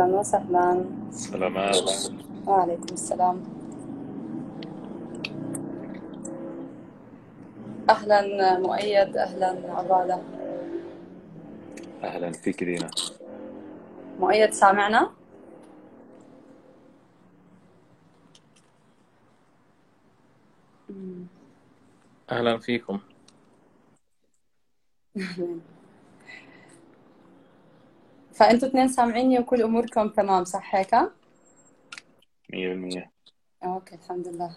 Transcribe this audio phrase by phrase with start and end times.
[0.00, 0.84] أهلا وسهلا.
[1.10, 1.76] سلامات
[2.46, 3.42] وعليكم السلام.
[7.90, 10.18] أهلا مؤيد أهلا عبادة.
[12.04, 12.90] أهلا فيك دينا
[14.20, 15.10] مؤيد سامعنا؟
[22.30, 23.00] أهلا فيكم.
[28.40, 31.08] فأنتوا اثنين سامعيني وكل أموركم تمام صح هيك؟ 100%
[33.64, 34.56] أوكي الحمد لله.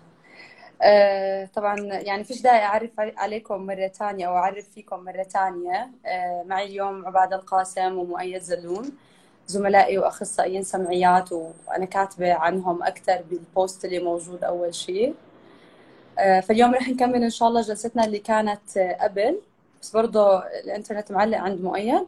[0.81, 6.43] آه، طبعا يعني فيش داعي أعرف عليكم مرة ثانية أو أعرف فيكم مرة ثانية آه،
[6.43, 8.91] معي اليوم عبادة القاسم ومؤيد زلون
[9.47, 15.15] زملائي وأخصائيين سمعيات وأنا كاتبة عنهم أكثر بالبوست اللي موجود أول شيء.
[16.19, 19.41] آه، فاليوم رح نكمل إن شاء الله جلستنا اللي كانت قبل
[19.81, 22.07] بس برضه الإنترنت معلق عند مؤيد.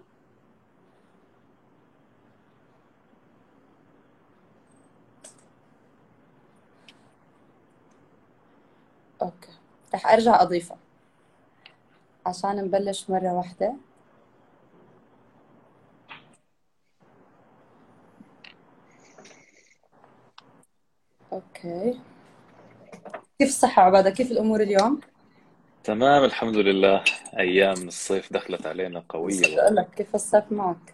[9.25, 9.51] أوكي.
[9.93, 10.75] رح أرجع أضيفه.
[12.25, 13.73] عشان نبلش مرة واحدة.
[21.33, 21.99] أوكي.
[23.39, 25.01] كيف الصحة عبادة؟ كيف الأمور اليوم؟
[25.83, 27.03] تمام الحمد لله.
[27.39, 29.39] أيام الصيف دخلت علينا قوية.
[29.41, 30.93] بس أقول لك كيف الصيف معك؟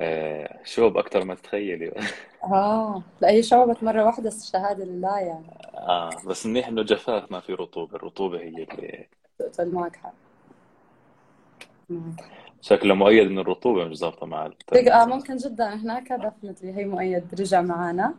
[0.00, 1.92] آه شوب أكثر ما تتخيلي.
[2.44, 5.46] آه لا هي شعبت مرة واحدة؟ الشهادة لله يعني.
[5.88, 8.66] آه بس منيح إنه جفاف ما في رطوبة الرطوبة هي اللي
[9.96, 10.12] حق.
[12.60, 14.46] شكله مؤيد إن الرطوبة مش ظابطة مع
[14.90, 15.74] آه ممكن جدا.
[15.74, 18.14] هناك دفنتلي هي مؤيد رجع معنا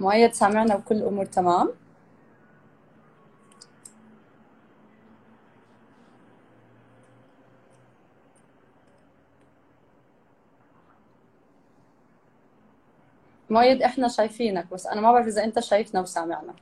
[0.00, 1.72] مؤيد سامعنا وكل الأمور تمام؟
[13.54, 16.54] مؤيد إحنا شايفينك بس أنا ما بعرف إذا أنت شايفنا وسامعنا.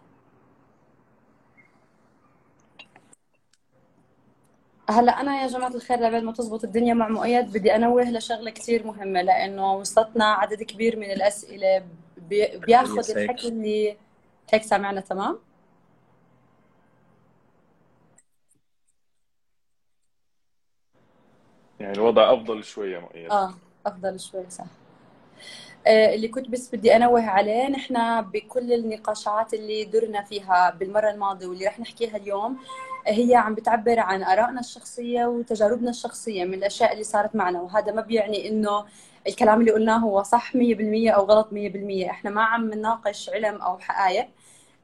[4.90, 8.86] هلأ أنا يا جماعة الخير لبعد ما تزبط الدنيا مع مؤيد بدي أنوه لشغلة كثير
[8.86, 11.84] مهمة لأنه وصلتنا عدد كبير من الأسئلة
[12.16, 13.96] بي- بياخذ الحكي اللي
[14.52, 15.38] هيك سامعنا تمام؟
[21.80, 23.30] يعني الوضع أفضل شوية مؤيد.
[23.30, 23.54] آه
[23.86, 24.64] أفضل شوي صح.
[25.86, 31.66] اللي كنت بس بدي أنوه عليه نحن بكل النقاشات اللي درنا فيها بالمرة الماضية واللي
[31.66, 32.58] رح نحكيها اليوم
[33.06, 37.60] هي عم بتعبر عن آرائنا الشخصية وتجاربنا الشخصية من الأشياء اللي صارت معنا.
[37.60, 38.84] وهذا ما بيعني إنه
[39.26, 43.78] الكلام اللي قلناه هو صح 100% أو غلط 100% إحنا ما عم نناقش علم أو
[43.78, 44.28] حقائق.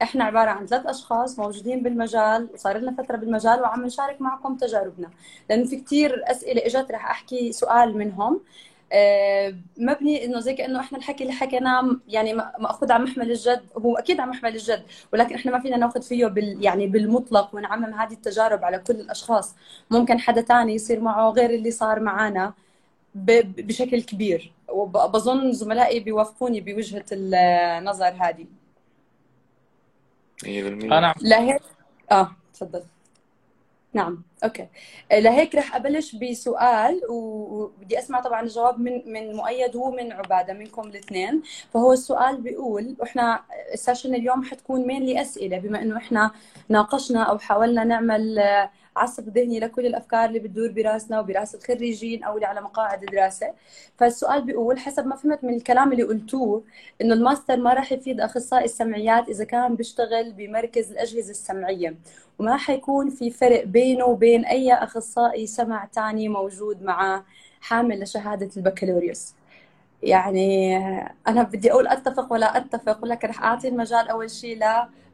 [0.03, 5.11] إحنا عبارة عن ثلاث أشخاص موجودين بالمجال وصار لنا فترة بالمجال وعم نشارك معكم تجاربنا.
[5.51, 8.35] لأنه في كثير أسئلة إجت رح أحكي سؤال منهم.
[8.35, 8.41] آه،
[9.79, 14.21] مبني إنه زي كأنه إحنا الحكي اللي حكيناه يعني مأخوذ عن محمل الجد هو أكيد
[14.21, 14.83] عن محمل الجد
[15.13, 19.55] ولكن إحنا ما فينا نأخذ فيه بال يعني بالمطلق ونعمم هذه التجارب على كل الأشخاص.
[19.91, 22.53] ممكن حدا تاني يصير معه غير اللي صار معنا
[23.15, 24.53] ب- بشكل كبير.
[24.69, 28.47] وبظن زملائي بيوافقوني بوجهة النظر هذه.
[30.45, 31.63] 100% أنا لهيك
[32.13, 32.83] آه تفضل.
[33.95, 34.23] نعم.
[34.45, 34.67] أوكي.
[35.13, 41.43] لهيك رح أبلش بسؤال وبدي أسمع طبعا الجواب من من مؤيد ومن عبادة منكم الاثنين.
[41.75, 43.43] فهو السؤال بيقول وإحنا
[43.75, 46.31] ال session اليوم حتكون main أسئلة بما إنه إحنا
[46.69, 52.35] ناقشنا أو حاولنا نعمل آه، عصف ذهني لكل الأفكار اللي بتدور براسنا وبراس الخريجين أو
[52.35, 53.53] اللي على مقاعد دراسة.
[53.99, 56.63] فالسؤال بيقول حسب ما فهمت من الكلام اللي قلتوه
[57.01, 61.95] إنه الماستر ما راح يفيد أخصائي السمعيات إذا كان بيشتغل بمركز الأجهزة السمعية
[62.39, 67.25] وما حيكون في فرق بينه وبين أي أخصائي سمع تاني موجود معه
[67.61, 69.35] حامل لشهادة البكالوريوس
[70.03, 70.77] يعني
[71.29, 74.59] أنا بدي أقول أتفق ولا أتفق ولكن رح أعطي المجال أول شيء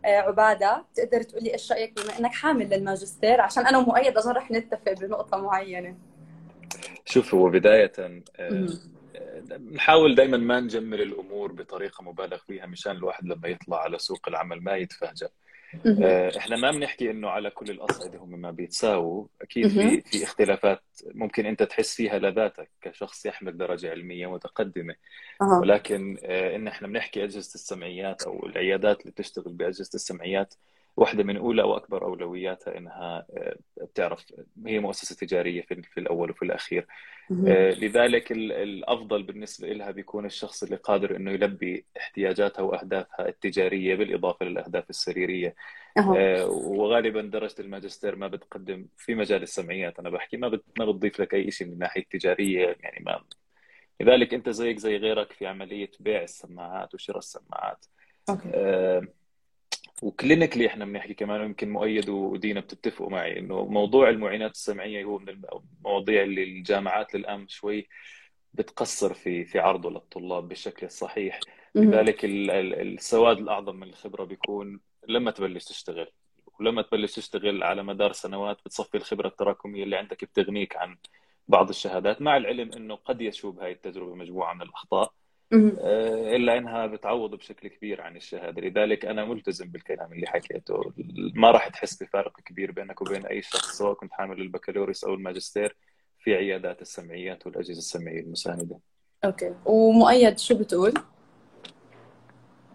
[0.04, 4.92] لعباده تقدر تقولي إيش رأيك بما إنك حامل للماجستير عشان أنا ومؤيد اظن رح نتفق
[4.92, 5.96] بنقطة معينة
[7.04, 8.20] شوف هو بداية آه،.
[8.36, 8.68] آه،
[9.72, 14.62] نحاول دائما ما نجمل الأمور بطريقة مبالغ فيها مشان الواحد لما يطلع على سوق العمل
[14.62, 14.72] ما.
[14.72, 15.30] آه،
[16.36, 19.26] إحنا ما بنحكي إنه على كل الأصعدة هم ما بيتساووا.
[19.42, 19.68] أكيد.
[19.68, 20.82] في في اختلافات
[21.14, 24.94] ممكن أنت تحس فيها لذاتك كشخص يحمل درجة علمية متقدمة.
[25.42, 25.58] أها.
[25.60, 30.54] ولكن آه، إن إحنا بنحكي أجهزة السمعيات أو العيادات اللي بتشتغل بأجهزة السمعيات
[30.96, 34.24] واحدة من أولى وأكبر أولوياتها إنها آه، بتعرف
[34.66, 36.82] هي مؤسسة تجارية في الأول وفي الأخير.
[36.82, 36.86] آه،
[37.80, 44.90] لذلك الأفضل بالنسبة لها بيكون الشخص اللي قادر إنه يلبي احتياجاتها وأهدافها التجارية بالإضافة للأهداف
[44.90, 45.54] السريرية
[45.98, 46.46] أه.
[46.46, 51.50] وغالبا درجة الماجستير ما بتقدم في مجال السمعيات أنا بحكي ما ما بتضيف لك أي
[51.50, 53.24] شيء من الناحية التجارية يعني ما
[54.00, 57.86] لذلك أنت زيك زي غيرك في عملية بيع السماعات وشراء السماعات
[58.28, 58.48] أوكي.
[60.04, 65.28] وكلينيكلي إحنا بنحكي كمان يمكن مؤيد ودينا بتتفقوا معي إنه موضوع المعينات السمعية هو من
[65.28, 67.88] المواضيع اللي الجامعات للآن شوي
[68.54, 71.40] بتقصر في في عرضه للطلاب بالشكل الصحيح
[71.74, 76.10] لذلك السواد الأعظم من الخبرة بيكون لما تبلش تشتغل.
[76.60, 80.96] ولما تبلش تشتغل على مدار سنوات بتصفي الخبرة التراكمية اللي عندك بتغنيك عن
[81.48, 85.12] بعض الشهادات مع العلم إنه قد يشوب هاي التجربة مجموعة من الأخطاء.
[86.36, 88.62] إلا إنها بتعوض بشكل كبير عن الشهادة.
[88.62, 90.92] لذلك أنا ملتزم بالكلام اللي حكيته.
[91.34, 95.76] ما راح تحس بفارق كبير بينك وبين أي شخص سواء كنت حامل البكالوريوس أو الماجستير
[96.18, 98.78] في عيادات السمعيات والأجهزة السمعية المساندة.
[99.24, 99.54] أوكي.
[99.64, 100.94] ومؤيد شو بتقول؟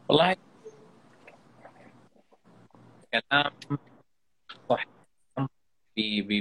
[0.10, 0.36] والله
[3.14, 3.52] كلام
[4.70, 4.86] صح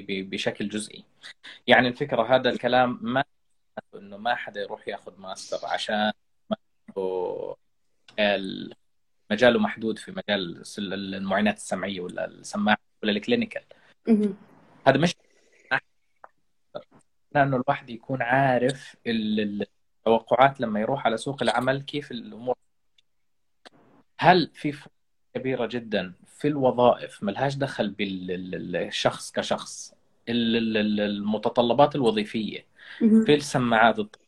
[0.07, 1.05] بشكل جزئي.
[1.67, 3.25] يعني الفكرة هذا الكلام ما
[3.95, 6.13] إنه ما حدا يروح ياخذ ماستر عشان
[9.31, 13.63] مجاله محدود في مجال المعاينات السمعية ولا السماعة ولا ال clinical
[14.87, 15.15] هذا مش
[17.35, 22.57] لأنه الواحد يكون عارف التوقعات لما يروح على سوق العمل كيف الأمور.
[24.19, 24.75] هل في
[25.35, 29.95] كبيرة جدا في الوظائف ملهاش دخل بالشخص كشخص
[30.29, 32.67] المتطلبات الوظيفية
[32.99, 34.28] في السماعات الطبيه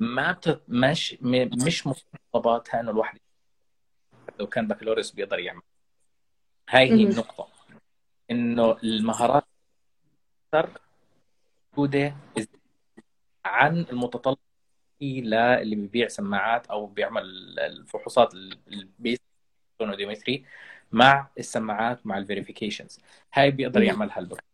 [0.00, 0.64] ما بت...
[0.68, 1.16] مش
[1.66, 3.18] مش متطلباتها انه الواحد
[4.40, 5.62] لو كان بكالوريوس بيقدر يعمل.
[6.68, 7.48] هاي هي النقطة.
[8.30, 9.44] إنه المهارات
[11.76, 12.16] موجودة
[13.44, 14.38] عن المتطلب
[15.00, 18.34] للي بيبيع سماعات أو بيعمل الفحوصات
[18.68, 19.18] ال basic
[20.92, 23.00] مع السماعات مع ال verifications
[23.32, 24.49] هاي بيقدر يعملها البكالوريوس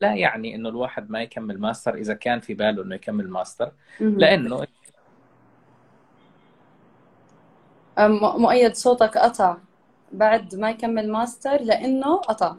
[0.00, 4.66] لا يعني إنه الواحد ما يكمل ماستر إذا كان في باله إنه يكمل ماستر لأنه
[8.38, 9.56] مؤيد صوتك قطع
[10.12, 12.56] بعد ما يكمل ماستر لأنه قطع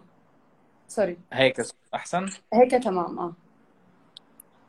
[0.87, 1.61] sorry هيك
[1.93, 3.33] أحسن؟ هيك تمام آه,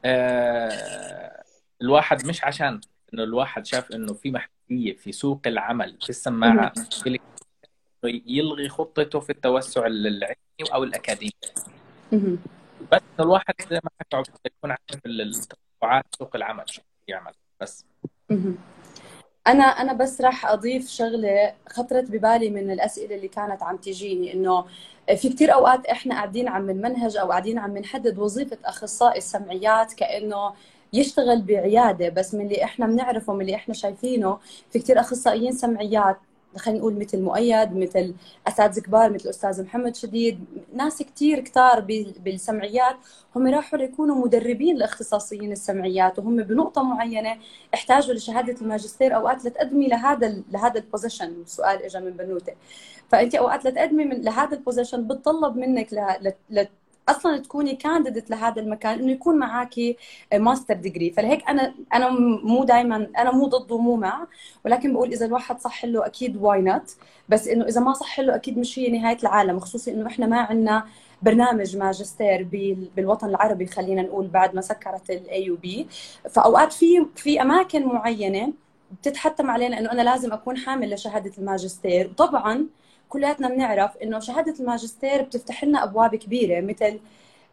[0.04, 1.42] آه
[1.82, 2.80] الواحد مش عشان
[3.14, 6.72] إنه الواحد شاف إنه في محدوديه في سوق العمل في السماعة
[8.04, 10.34] يلغي خطته في التوسع العلمي
[10.74, 11.32] أو الأكاديمي.
[12.92, 17.84] بس الواحد زي ما حكى يكون عارف التوقعات سوق العمل شو يعمل بس.
[19.46, 24.64] أنا أنا بس راح أضيف شغلة خطرت ببالي من الأسئلة اللي كانت عم تجيني إنه
[25.16, 30.54] في كثير أوقات إحنا قاعدين عم نمنهج أو قاعدين عم نحدد وظيفة أخصائي السمعيات كأنه
[30.92, 34.38] يشتغل بعيادة بس من اللي إحنا بنعرفه من اللي إحنا شايفينه
[34.70, 36.16] في كثير أخصائيين سمعيات
[36.56, 38.14] خلينا نقول مثل مؤيد مثل
[38.48, 40.44] اساتذه كبار مثل الاستاذ محمد شديد.
[40.74, 41.80] ناس كثير كتار
[42.20, 42.96] بالسمعيات
[43.36, 47.36] هم راحوا ليكونوا مدربين لاختصاصيين السمعيات وهم بنقطة معينة
[47.74, 52.52] احتاجوا لشهادة الماجستير أوقات لتقدمي لهذا لهذا البوزيشن سؤال اجى من بنوته
[53.08, 55.92] فانت أوقات لتقدمي من لهذا ال position بتطلب منك
[57.08, 59.74] أصلا تكوني candidate لهذا المكان إنه يكون معك
[60.34, 62.10] master degree فلهيك أنا أنا
[62.44, 64.26] مو دائما أنا مو ضد ومو مع
[64.64, 66.96] ولكن بقول إذا الواحد صح له أكيد why not
[67.28, 70.40] بس إنه إذا ما صح له أكيد مش هي نهاية العالم خصوصي إنه إحنا ما
[70.40, 70.84] عندنا
[71.22, 72.48] برنامج ماجستير
[72.96, 75.86] بالوطن العربي خلينا نقول بعد ما سكرت ال AUB
[76.30, 78.52] فأوقات في في أماكن معينة
[79.00, 82.08] بتتحتم علينا إنه أنا لازم أكون حامل لشهادة الماجستير.
[82.08, 82.66] وطبعا
[83.10, 87.00] كلياتنا بنعرف إنه شهادة الماجستير بتفتح لنا أبواب كبيرة مثل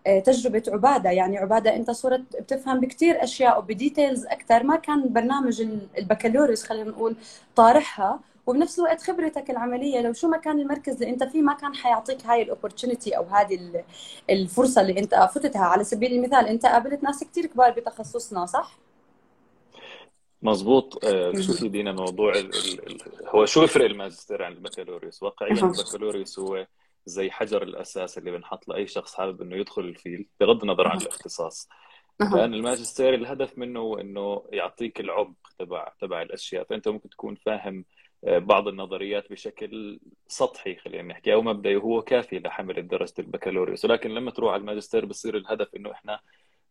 [0.07, 1.09] آه، تجربة عبادة.
[1.11, 5.61] يعني عبادة أنت صرت بتفهم بكثير أشياء وب details أكثر ما كان برنامج
[5.97, 7.15] البكالوريوس خلينا نقول
[7.55, 8.19] طارحها.
[8.47, 12.25] وبنفس الوقت خبرتك العملية لو شو ما كان المركز اللي أنت فيه ما كان حيعطيك
[12.25, 13.83] هاي ال opportunity أو هذه
[14.29, 18.79] الفرصة اللي أنت فتتها على سبيل المثال أنت قابلت ناس كثير كبار بتخصصنا صح؟
[20.41, 26.39] مزبوط آه، شوفي دينا موضوع ال ال هو شو يفرق الماجستير عن البكالوريوس؟ واقعيا البكالوريوس
[26.39, 26.67] هو
[27.05, 30.97] زي حجر الأساس اللي بنحط لاي شخص حابب إنه يدخل ال field بغض النظر عن
[30.97, 31.69] الاختصاص.
[32.19, 36.63] لأن الماجستير الهدف منه إنه يعطيك العمق تبع تبع الأشياء.
[36.63, 37.85] فأنت ممكن تكون فاهم
[38.23, 43.85] آه، بعض النظريات بشكل سطحي خلينا نحكي أو مبدئي وهو كافي لحمل درجة البكالوريوس.
[43.85, 46.19] ولكن لما تروح على الماجستير بصير الهدف إنه إحنا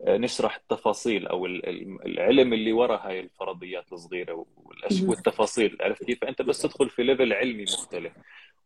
[0.01, 4.47] نشرح التفاصيل أو العلم اللي وراء هاي الفرضيات الصغيرة
[5.03, 5.77] والتفاصيل.
[5.81, 8.13] عرفت كيف؟ فانت بس تدخل في level علمي مختلف.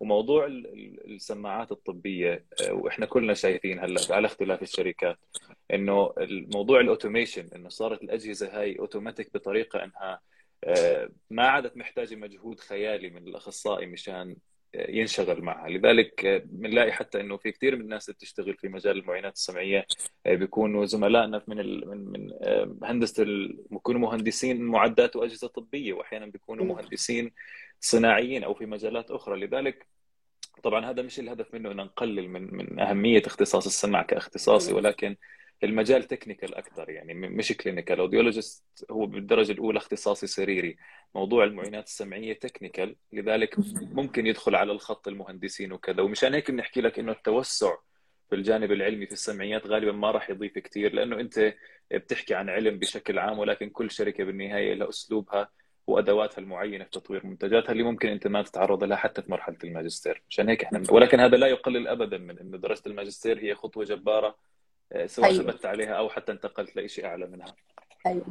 [0.00, 5.18] وموضوع السماعات الطبية وإحنا كلنا شايفين هلا على اختلاف الشركات
[5.74, 10.20] إنه الموضوع ال automation إنه صارت الأجهزة هاي اوتوماتيك بطريقة إنها
[11.30, 14.36] ما عادت محتاجة مجهود خيالي من الأخصائي مشان
[14.74, 15.68] ينشغل معها.
[15.68, 19.86] لذلك بنلاقي حتى إنه في كثير من الناس اللي بتشتغل في مجال المعينات السمعية
[20.26, 21.56] بيكونوا زملائنا من
[21.88, 22.30] من من
[22.82, 23.24] هندسه
[23.70, 27.32] بيكونوا مهندسين معدات وأجهزة طبية واحيانا بيكونوا مهندسين
[27.80, 29.46] صناعيين أو في مجالات أخرى.
[29.46, 29.86] لذلك
[30.62, 35.16] طبعا هذا مش الهدف منه ان نقلل من من أهمية اختصاص السمع كاختصاصي ولكن
[35.64, 40.76] المجال technical أكثر يعني مش clinical audiologist هو بالدرجة الأولى اختصاصي سريري.
[41.14, 46.02] موضوع المعينات السمعية technical لذلك ممكن يدخل على الخط المهندسين وكذا.
[46.02, 47.76] ومشان هيك بنحكي لك إنه التوسع
[48.30, 51.54] في الجانب العلمي في السمعيات غالبا ما راح يضيف كثير لأنه أنت
[51.92, 55.50] بتحكي عن علم بشكل عام ولكن كل شركة بالنهاية لها أسلوبها
[55.86, 60.22] وأدواتها المعينة في تطوير منتجاتها اللي ممكن أنت ما تتعرض لها حتى في مرحلة الماجستير.
[60.30, 64.36] عشان هيك إحنا ولكن هذا لا يقلل ابدا من انه دراسة الماجستير هي خطوة جبارة
[65.06, 65.52] سواء أيوة.
[65.52, 67.54] ثبت عليها أو حتى انتقلت لشيء أعلى منها.
[68.06, 68.24] أيوه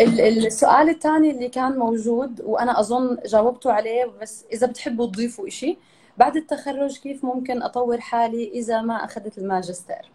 [0.00, 5.78] السؤال الثاني اللي كان موجود وأنا أظن جاوبتوا عليه بس إذا بتحبوا تضيفوا شيء
[6.16, 10.10] بعد التخرج كيف ممكن أطور حالي إذا ما أخذت الماجستير؟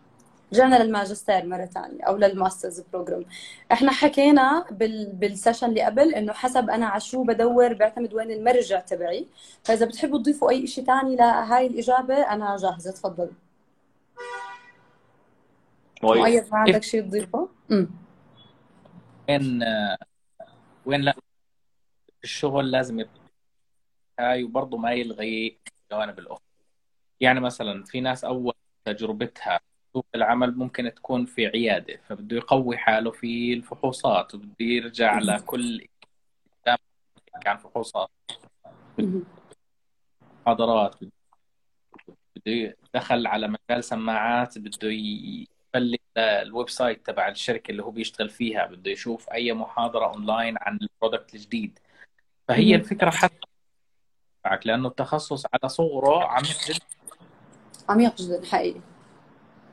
[0.54, 3.26] رجعنا للماجستير مرة ثانية أو لل master's program.
[3.72, 5.12] إحنا حكينا بال...
[5.14, 9.28] بال session اللي قبل إنه حسب أنا على شو بدور بيعتمد وين المرجع تبعي.
[9.64, 12.92] فإذا بتحبوا تضيفوا أي شيء ثاني لهاي الإجابة أنا جاهزة.
[12.92, 13.32] تفضلوا
[16.04, 17.50] مؤيد ما عندك شيء تضيفه؟
[19.30, 19.64] وين
[20.86, 21.16] وين لا
[22.24, 23.14] الشغل لازم يبقى
[24.20, 25.58] هاي وبرضه ما يلغي
[25.92, 26.44] الجوانب الأخرى.
[27.20, 28.54] يعني مثلا في ناس أول
[28.86, 29.60] تجربتها
[29.94, 35.88] سوق العمل ممكن تكون في عيادة فبده يقوي حاله في الفحوصات وبده يرجع لكل
[37.42, 38.10] كان فحوصات.
[40.42, 40.96] محاضرات
[42.36, 44.90] بده دخل على مجال سماعات بده
[45.76, 50.80] يفلي ال website تبع الشركة اللي هو بيشتغل فيها بده يشوف أي محاضرة اونلاين عن
[50.82, 51.80] ال product الجديد.
[52.48, 53.48] فهي الفكرة حتى
[54.66, 56.86] لأنه التخصص على صغره عميق جدا
[57.90, 58.82] عميق جدا حقيقي.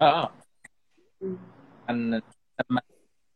[0.02, 0.33] آه آه.
[1.88, 2.23] عن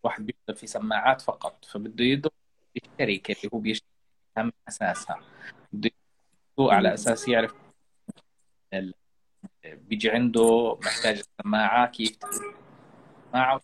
[0.02, 2.33] واحد بيشتغل في سماعات فقط فبده يدرس
[2.76, 3.88] الشركة اللي هو بيشتغل
[4.37, 5.21] من أساسها.
[5.73, 5.90] بده
[6.59, 7.54] على أساس يعرف
[9.64, 12.18] بيجي عنده محتاج سماعه كيف
[13.33, 13.61] سماعة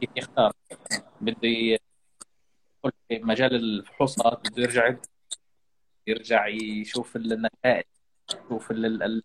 [0.00, 0.52] كيف يختار.
[1.20, 1.78] بده
[3.08, 4.96] في مجال الفحوصات بده يرجع
[6.06, 7.84] يرجع يشوف النتائج
[8.30, 9.22] يشوف ال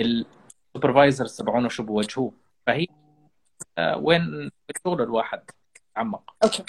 [0.00, 2.32] supervisors تبعونه شو بوجهوه.
[2.66, 2.86] فهي
[3.78, 5.50] آه، وين؟ الشغل الواحد.
[5.94, 6.64] تعمق okay.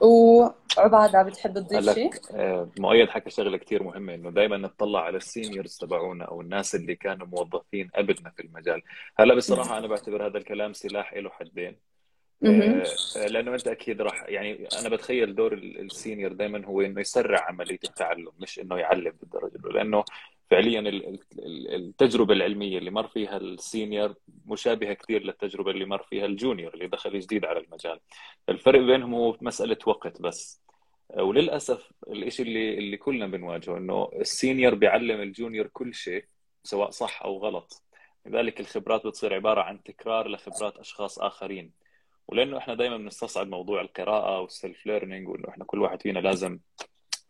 [0.00, 5.24] وعبادة بتحب تضيف شيء؟ آه، مؤيد حكى شغلة كثير مهمة إنه دائما نطلع على ال
[5.24, 8.82] seniors تبعونا أو الناس اللي كانوا موظفين قبلنا في المجال.
[9.18, 11.76] هلا بصراحة أنا بعتبر هذا الكلام سلاح له حدين.
[12.44, 17.40] آه، لأنه أنت أكيد راح يعني أنا بتخيل دور ال senior دائما هو إنه يسرع
[17.48, 20.04] عملية التعلم مش إنه يعلم بالدرجة لأنه
[20.50, 20.80] فعليا
[21.76, 24.14] التجربة العلمية اللي مر فيها ال senior
[24.46, 28.00] مشابهة كثير للتجربة اللي مر فيها ال junior اللي دخل جديد على المجال.
[28.48, 30.62] الفرق بينهم هو مسألة وقت بس.
[31.18, 36.24] وللأسف الشيء اللي اللي كلنا بنواجهه إنه ال senior بيعلم ال junior كل شيء
[36.62, 37.82] سواء صح أو غلط.
[38.26, 41.72] لذلك الخبرات بتصير عبارة عن تكرار لخبرات أشخاص آخرين.
[42.28, 46.58] ولأنه إحنا دائما بنستصعد موضوع القراءة وال self learning وإنه إحنا كل واحد فينا لازم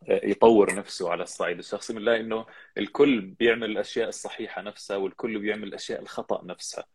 [0.07, 2.45] يطور نفسه على الصعيد الشخصي بنلاقي إنه
[2.77, 6.85] الكل بيعمل الأشياء الصحيحة نفسها والكل بيعمل الأشياء الخطأ نفسها.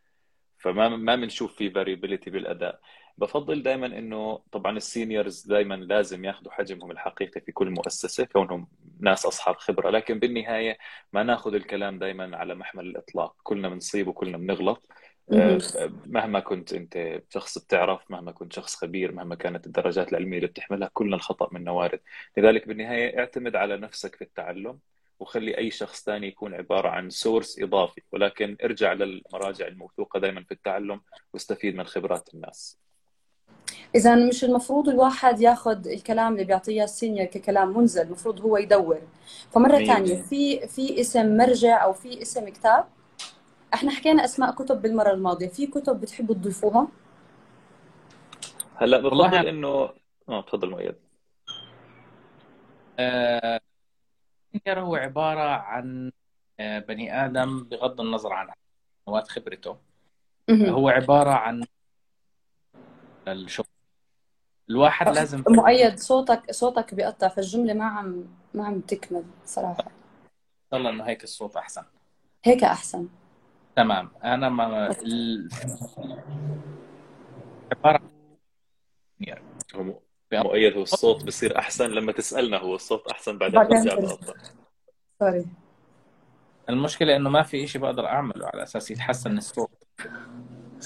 [0.59, 2.81] فما ما بنشوف في variability بالأداء.
[3.19, 8.69] بفضل دائما إنه طبعا ال seniors دائما لازم ياخذوا حجمهم الحقيقي في كل مؤسسة كونهم
[9.01, 9.91] ناس أصحاب خبرة.
[9.91, 10.79] لكن بالنهاية
[11.13, 13.37] ما ناخذ الكلام دائما على محمل الإطلاق.
[13.43, 14.89] كلنا بنصيب وكلنا بنغلط.
[16.07, 20.91] مهما كنت أنت شخص بتعرف مهما كنت شخص خبير مهما كانت الدرجات العلمية اللي بتحملها
[20.93, 22.01] كلنا الخطأ منا وارد
[22.37, 24.79] لذلك بالنهاية اعتمد على نفسك في التعلم
[25.21, 28.03] وخلي أي شخص ثاني يكون عبارة عن source إضافي.
[28.13, 31.01] ولكن ارجع للمراجع الموثوقة دائما في التعلم
[31.33, 32.79] واستفيد من خبرات الناس.
[33.95, 39.01] إذا مش المفروض الواحد ياخذ الكلام اللي بيعطيه ال senior ككلام منزل المفروض هو يدور.
[39.51, 42.85] فمرة ثانية في في اسم مرجع أو في اسم كتاب؟
[43.75, 46.89] إحنا حكينا أسماء كتب بالمرة الماضية في كتب بتحبوا تضيفوها؟
[48.75, 49.95] هلا بفضل انه
[50.29, 50.95] آه تفضل مؤيد.
[52.99, 53.61] آه...
[54.69, 56.13] هو عبارة عن
[56.61, 58.49] آه، بني آدم بغض النظر عن
[59.07, 59.77] سنوات خبرته.
[60.51, 61.65] هو عبارة عن
[63.29, 63.67] الشغل.
[64.71, 68.25] الواحد لازم مؤيد صوتك صوتك بيقطع فالجملة ما عم
[68.55, 69.85] ما عم تكمل صراحة.
[70.73, 71.85] والله إنه هيك الصوت أحسن.
[72.45, 73.09] هيك أحسن.
[73.77, 74.11] تمام.
[74.25, 75.49] أنا ما ال...
[77.73, 78.01] عبارة
[80.33, 83.61] مؤيد هو الصوت بصير أحسن لما تسألنا هو الصوت أحسن بعدين.
[83.61, 84.17] بقطع
[85.19, 85.47] سوري
[86.69, 89.85] المشكلة إنه ما في إشي بقدر أعمله على أساس يتحسن الصوت.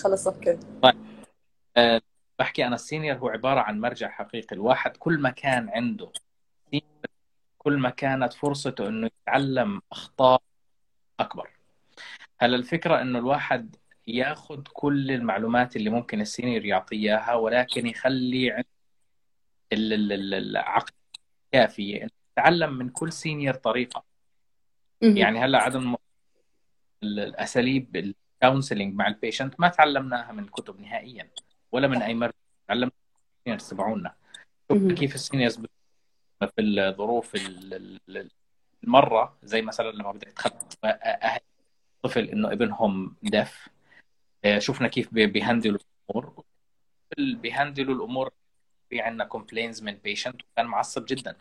[0.02, 0.58] خلص okay.
[1.76, 2.00] أه
[2.38, 4.57] بحكي أنا ال senior هو عبارة عن مرجع حقيقي.
[4.57, 6.12] الواحد كل ما كان عنده
[7.59, 10.43] كل ما كانت فرصته إنه يتعلم أخطاء
[11.21, 11.55] أكبر.
[12.38, 13.76] هلا الفكرة إنه الواحد
[14.07, 18.64] ياخذ كل المعلومات اللي ممكن ال senior يعطيه إياها ولكن يخلي
[19.73, 20.93] العقل
[22.02, 24.05] إنه يتعلم من كل senior طريقة؟
[25.02, 25.16] مهم.
[25.16, 25.97] يعني هلا عدم
[27.02, 31.31] ال- الأساليب ال counseling مع ال patient ما تعلمناها من كتب نهائيا
[31.73, 32.33] ولا من أي مرجع
[32.69, 32.90] تعلمنا
[33.47, 34.14] من ال seniors تبعونا.
[34.95, 35.56] كيف ال seniors
[36.40, 38.31] في الظروف ال- ال- ال-
[38.85, 41.40] المرة زي مثلا لما بدك تخطط أهل
[42.06, 43.68] طفل إنه ابنهم deaf
[44.44, 45.78] آه، شفنا كيف بي- بيهندلوا
[46.10, 46.44] الأمور.
[47.18, 48.30] بيهندلوا الأمور.
[48.90, 51.36] في عندنا complaints من patient وكان معصب جدا.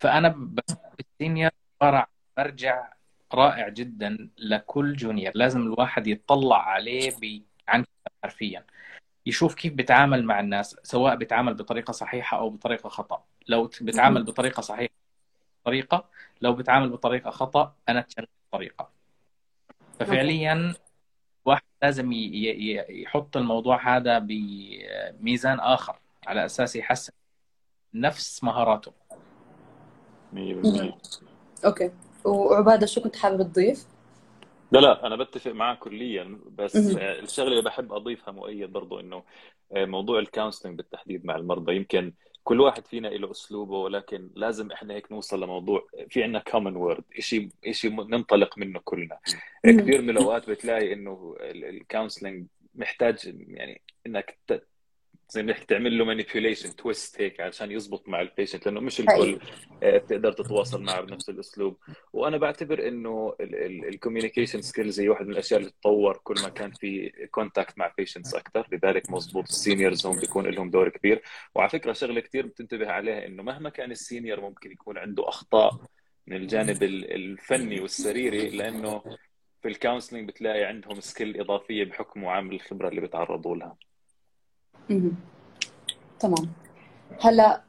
[0.00, 1.50] فأنا بشوف السينيور
[1.82, 2.06] عباره عن
[2.38, 2.92] مرجع
[3.34, 7.12] رائع جدا لكل جونيور لازم الواحد يتطلع عليه
[7.68, 7.84] عن
[8.24, 8.64] حرفيا.
[9.26, 13.24] يشوف كيف بيتعامل مع الناس سواء بيتعامل بطريقة صحيحة أو بطريقة خطأ.
[13.48, 14.94] لو بيتعامل بطريقة صحيحة
[15.64, 16.08] طريقه
[16.40, 18.90] لو بيتعامل بطريقة خطأ أنا اتجنب الطريقة
[20.00, 20.74] ففعليا
[21.46, 25.96] الواحد لازم ي- ي- ي- يحط الموضوع هذا بميزان آخر
[26.26, 27.12] على أساس يحسن
[27.94, 28.92] نفس مهاراته.
[30.32, 30.94] 100%
[31.64, 31.90] okay.
[32.24, 33.86] وعبادة شو كنت حابب تضيف؟
[34.72, 39.22] لا لا أنا بتفق معك كليا بس الشغلة اللي بحب أضيفها مؤيد برضو إنه
[39.72, 41.76] موضوع ال counseling بالتحديد مع المرضى.
[41.76, 42.12] يمكن
[42.44, 47.04] كل واحد فينا له أسلوبه ولكن لازم إحنا هيك نوصل لموضوع في عندنا common word
[47.18, 49.18] شيء شيء ننطلق منه كلنا.
[49.64, 54.38] كثير من الأوقات بتلاقي إنه ال counseling محتاج يعني إنك
[55.32, 59.12] زي ما تعمل له manipulation twist هيك عشان يزبط مع ال patient لأنه مش الكل
[59.12, 59.38] حقيقي
[59.82, 61.76] آه، بتقدر تتواصل معه بنفس الأسلوب.
[62.12, 66.72] وأنا بعتبر إنه ال communication skills هي واحد من الأشياء اللي تتطور كل ما كان
[66.72, 71.22] في contact مع patients أكثر لذلك مزبوط ال seniors هم بيكون لهم دور كبير.
[71.54, 75.72] وعلى فكرة شغلة كثير بتنتبه عليها إنه مهما كان ال senior ممكن يكون عنده أخطاء
[76.26, 79.02] من الجانب ال- الفني والسريري لأنه
[79.62, 83.76] في ال counseling بتلاقي عندهم skill إضافية بحكم وعامل الخبرة اللي بيتعرضوا لها.
[86.20, 86.52] تمام.
[87.20, 87.62] هلا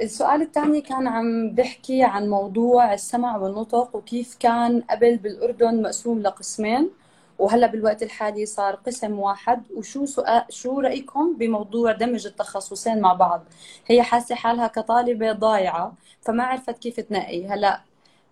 [0.00, 6.90] السؤال الثاني كان عم بحكي عن موضوع السمع والنطق وكيف كان قبل بالأردن مقسوم لقسمين
[7.38, 9.62] وهلا بالوقت الحالي صار قسم واحد.
[9.76, 13.44] وشو سؤال شو رأيكم بموضوع دمج التخصصين مع بعض؟
[13.86, 17.46] هي حاسة حالها كطالبة ضايعة فما عرفت كيف تنقي.
[17.48, 17.80] هلا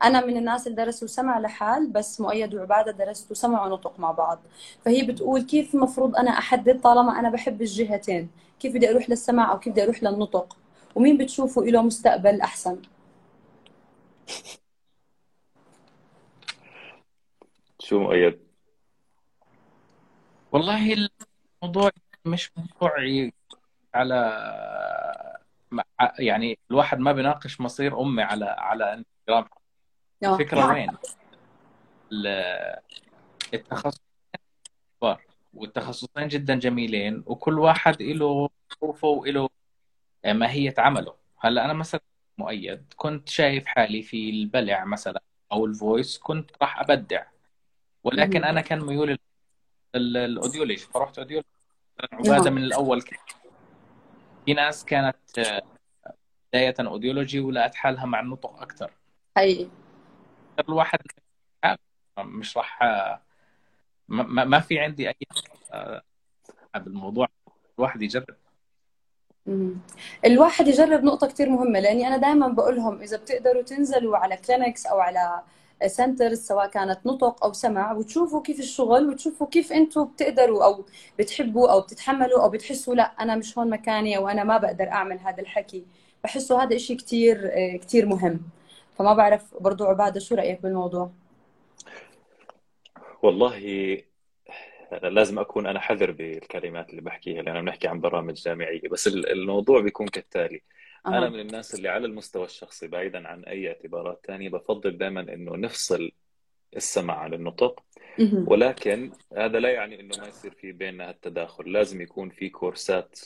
[0.02, 4.38] أنا من الناس اللي درسوا سمع لحال بس مؤيد وعبادة درستوا سمع ونطق مع بعض.
[4.84, 8.30] فهي بتقول كيف المفروض أنا أحدد طالما أنا بحب الجهتين؟
[8.60, 10.56] كيف بدي أروح للسمع أو كيف بدي أروح للنطق؟
[10.94, 12.82] ومين بتشوفوا له مستقبل أحسن؟
[17.80, 18.38] شو مؤيد؟
[20.52, 21.08] والله
[21.62, 21.90] الموضوع
[22.24, 22.92] مش موضوع
[23.94, 24.18] على
[26.18, 29.48] يعني الواحد ما بيناقش مصير أمي على على إنستغرام.
[30.24, 30.90] الفكرة وين؟
[32.12, 32.78] ال-
[33.54, 34.02] التخصصين
[35.00, 35.22] كبار
[35.54, 38.50] والتخصصين جدا جميلين وكل واحد له
[38.80, 39.48] ظروفه وله
[40.26, 41.14] ماهية عمله.
[41.38, 42.00] هلأ أنا مثلا
[42.38, 47.24] مؤيد كنت شايف حالي في البلع مثلا أو ال voice كنت راح أبدع.
[48.04, 48.44] ولكن.
[48.44, 49.18] أنا كان ميولي
[49.94, 50.76] ال audiology.
[50.76, 51.48] فرحت audiology.
[52.12, 52.54] عباده نعم.
[52.54, 53.18] من الأول كان.
[54.46, 55.62] في ناس كانت آه،
[56.52, 58.90] بداية audiology ولقت حالها مع النطق أكثر
[59.36, 59.68] حقيقي.
[60.60, 60.98] الواحد
[62.18, 62.82] مش راح
[64.08, 65.14] ما, ما في عندي أي
[66.76, 67.28] بالموضوع
[67.78, 68.36] الواحد يجرب.
[70.24, 74.86] الواحد يجرب نقطة كتير مهمة لأني أنا دائما بقول لهم إذا بتقدروا تنزلوا على clinics
[74.86, 75.42] أو على
[75.86, 80.84] centers سواء كانت نطق أو سمع وتشوفوا كيف الشغل وتشوفوا كيف أنتوا بتقدروا أو
[81.18, 85.18] بتحبوا أو بتتحملوا أو بتحسوا لا أنا مش هون مكاني أو أنا ما بقدر أعمل
[85.18, 85.84] هذا الحكي.
[86.24, 88.40] بحسوا هذا إشي كتير آه، كتير مهم.
[88.98, 91.12] فما بعرف برضو عبادة شو رأيك بالموضوع؟
[93.22, 93.58] والله
[95.02, 99.80] لازم أكون أنا حذر بالكلمات اللي بحكيها لأنه بنحكي عن برامج جامعية بس ال- الموضوع
[99.80, 100.60] بيكون كالتالي.
[101.06, 105.20] أنا أها من الناس اللي على المستوى الشخصي بعيدا عن أي اعتبارات تانية بفضل دائما
[105.20, 106.10] إنه نفصل
[106.76, 107.82] السمع عن النطق.
[108.46, 113.20] ولكن هذا لا يعني إنه ما يصير في بيننا التداخل لازم يكون في كورسات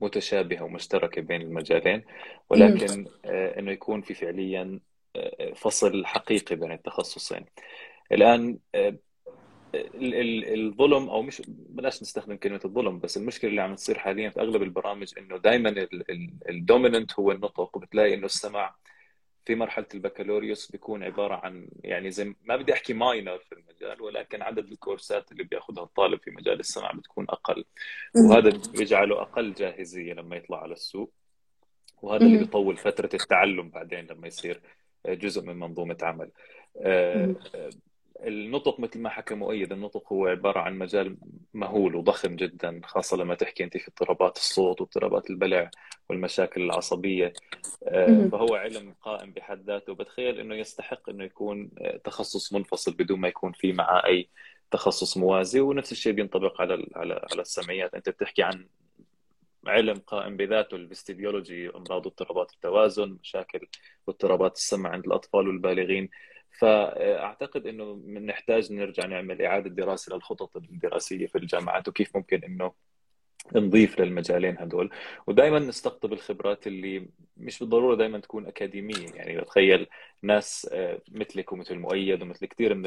[0.00, 2.02] متشابهة ومشتركة بين المجالين.
[2.50, 4.80] ولكن إنه يكون في فعليا
[5.56, 7.44] فصل حقيقي بين التخصصين.
[8.12, 8.58] الآن
[9.74, 14.62] الظلم أو مش بلاش نستخدم كلمة الظلم بس المشكلة اللي عم تصير حاليا في أغلب
[14.62, 15.88] البرامج إنه دائما
[16.48, 18.74] الدوميننت هو النطق وبتلاقي إنه السمع
[19.44, 24.42] في مرحلة البكالوريوس بيكون عبارة عن يعني زي ما بدي أحكي ماينر في المجال ولكن
[24.42, 27.64] عدد الكورسات اللي بيأخذها الطالب في مجال السمع بتكون أقل.
[28.30, 31.12] وهذا بيجعله أقل جاهزية لما يطلع على السوق
[32.02, 34.60] وهذا اللي بيطول فترة التعلم بعدين لما يصير
[35.06, 36.30] جزء من منظومة عمل.
[38.26, 41.16] النطق مثل ما حكى مؤيد النطق هو عبارة عن مجال
[41.54, 45.70] مهول وضخم جدا خاصة لما تحكي أنت في اضطرابات الصوت واضطرابات البلع
[46.10, 47.32] والمشاكل العصبية.
[47.84, 49.94] آه، فهو علم قائم بحد ذاته.
[49.94, 54.28] بتخيل أنه يستحق أنه يكون آه، تخصص منفصل بدون ما يكون في معه أي
[54.70, 57.94] تخصص موازي ونفس الشيء بينطبق على على على السمعيات.
[57.94, 58.66] أنت بتحكي عن
[59.66, 63.66] علم قائم بذاته الفستيبيولوجي أمراض واضطرابات التوازن مشاكل
[64.06, 66.08] واضطرابات السمع عند الأطفال والبالغين.
[66.58, 72.72] فأعتقد إنه نحتاج نرجع نعمل إعادة دراسة للخطط الدراسية في الجامعات وكيف ممكن إنه
[73.54, 74.90] نضيف للمجالين هدول.
[75.26, 79.08] ودائما نستقطب الخبرات اللي مش بالضرورة دائما تكون أكاديمية.
[79.14, 79.86] يعني بتخيل
[80.22, 82.84] ناس آه، مثلك ومثل مؤيد ومثل كثير من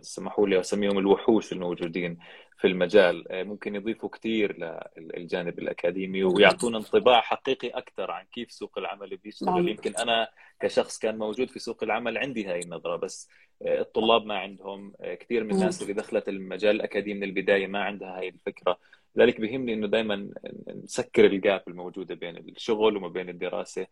[0.00, 2.18] سمحوا لي أسميهم الوحوش الموجودين
[2.58, 3.32] في المجال.
[3.32, 4.56] آه، ممكن يضيفوا كثير
[4.98, 9.68] للجانب الأكاديمي ويعطونا انطباع حقيقي أكثر عن كيف سوق العمل بيشتغل نعم.
[9.68, 10.28] يمكن أنا
[10.60, 13.28] كشخص كان موجود في سوق العمل عندي هاي النظرة بس
[13.62, 17.84] آه، الطلاب ما عندهم آه، كثير من الناس اللي دخلت المجال الأكاديمي من البداية ما
[17.84, 18.78] عندها هاي الفكرة.
[19.16, 20.30] لذلك بيهمني إنه دائما
[20.84, 23.86] نسكر الجاب الموجودة بين الشغل وما بين الدراسة.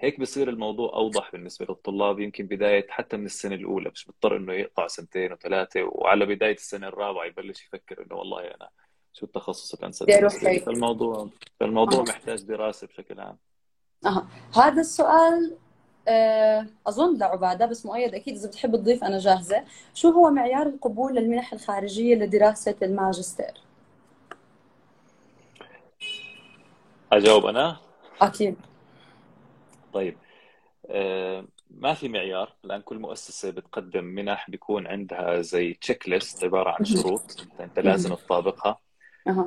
[0.00, 4.52] هيك بصير الموضوع أوضح بالنسبة للطلاب يمكن بداية حتى من السنة الأولى مش بيضطر إنه
[4.52, 8.68] يقطع سنتين وثلاثة وعلى بداية السنة الرابعة يبلش يفكر إنه والله أنا
[9.12, 10.10] شو التخصص الانسب
[10.58, 11.28] فالموضوع
[11.60, 12.02] فالموضوع آه.
[12.02, 13.38] محتاج دراسة بشكل عام.
[14.06, 14.28] أها.
[14.54, 15.56] هذا السؤال
[16.08, 19.64] آه، أظن لعبادة بس مؤيد أكيد إذا بتحب تضيف أنا جاهزة.
[19.94, 23.54] شو هو معيار القبول للمنح الخارجية لدراسة الماجستير؟
[27.12, 27.76] أجاوب أنا؟
[28.22, 28.56] أكيد.
[29.98, 30.18] طيب
[30.86, 36.70] آه، ما في معيار؟ الآن كل مؤسسة بتقدم منح بيكون عندها زي تشيك ليست عبارة
[36.70, 38.78] عن شروط انت لازم تطابقها.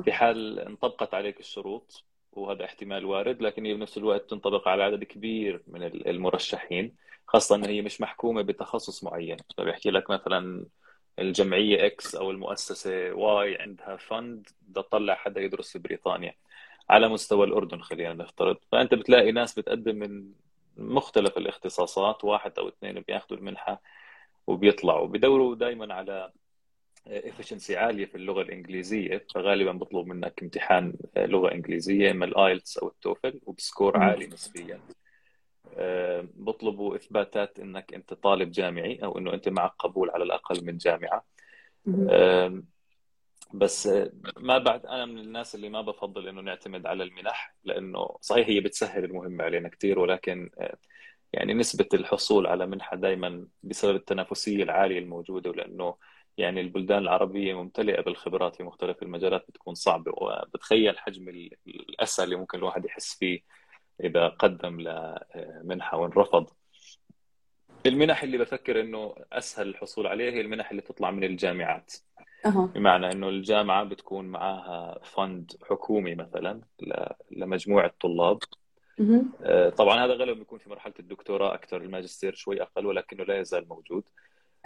[0.02, 5.04] في حال انطبقت عليك الشروط وهذا احتمال وارد لكن هي بنفس الوقت تنطبق على عدد
[5.04, 6.94] كبير من المرشحين
[7.26, 9.36] خاصة إن هي مش محكومة بتخصص معين.
[9.58, 10.66] فبيحكي لك مثلا
[11.18, 16.34] الجمعية X أو المؤسسة Y عندها fund بدها تطلع حدا يدرس في بريطانيا.
[16.92, 18.56] على مستوى الأردن خلينا نفترض.
[18.72, 20.32] فأنت بتلاقي ناس بتقدم من
[20.76, 23.82] مختلف الاختصاصات واحد أو اثنين بياخذوا المنحة
[24.46, 26.32] وبيطلعوا بدوروا دائما على
[27.06, 32.88] efficiency عالية في اللغة الإنجليزية فغالبا بطلب منك امتحان لغة إنجليزية إما ال IELTS أو
[32.88, 34.80] ال TOEFL وب score عالي نسبيا.
[35.76, 40.76] آه، بطلبوا إثباتات إنك أنت طالب جامعي أو إنه أنت معك قبول على الأقل من
[40.76, 41.24] جامعة.
[43.54, 43.88] بس
[44.36, 48.60] ما بعد أنا من الناس اللي ما بفضل إنه نعتمد على المنح لأنه صحيح هي
[48.60, 50.76] بتسهل المهمة علينا كثير ولكن آه،
[51.32, 55.96] يعني نسبة الحصول على منحة دائما بسبب التنافسية العالية الموجودة ولأنه
[56.38, 61.28] يعني البلدان العربية ممتلئة بالخبرات في مختلف المجالات بتكون صعبة وبتخيل حجم
[61.66, 63.40] الأسى اللي ممكن الواحد يحس فيه
[64.04, 66.50] إذا قدم لمنحه وانرفض
[67.86, 71.92] المنح اللي بفكر إنه أسهل الحصول عليها هي المنح اللي تطلع من الجامعات.
[72.46, 72.70] أه.
[72.74, 76.60] بمعنى إنه الجامعة بتكون معاها فند حكومي مثلا
[77.30, 78.38] لمجموعه طلاب
[79.42, 79.68] أه.
[79.68, 84.04] طبعا هذا غالبا بيكون في مرحلة الدكتوراه أكثر الماجستير شوي أقل ولكنه لا يزال موجود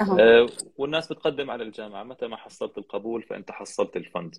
[0.01, 0.47] أه.
[0.77, 4.37] والناس بتقدم على الجامعة متى ما حصلت القبول فأنت حصلت الفند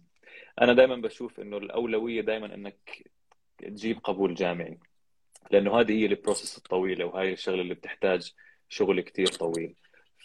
[0.61, 3.09] أنا دائما بشوف إنه الأولوية دائما إنك
[3.57, 4.79] تجيب قبول جامعي
[5.51, 8.33] لأنه هذه هي ال process الطويلة وهي الشغلة اللي بتحتاج
[8.69, 9.75] شغل كثير طويل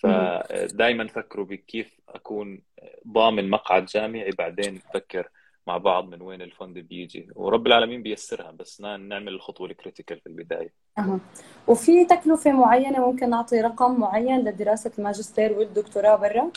[0.02, 2.62] فدائما فكروا بكيف أكون
[3.08, 5.28] ضامن مقعد جامعي بعدين نفكر
[5.66, 7.28] مع بعض من وين ال fund بيجي.
[7.34, 10.72] ورب العالمين بيسرها بس نعمل الخطوة ال critical في البداية.
[10.98, 11.20] أه.
[11.66, 16.50] وفي تكلفة معينة ممكن نعطي رقم معين لدراسة الماجستير والدكتوراه برا؟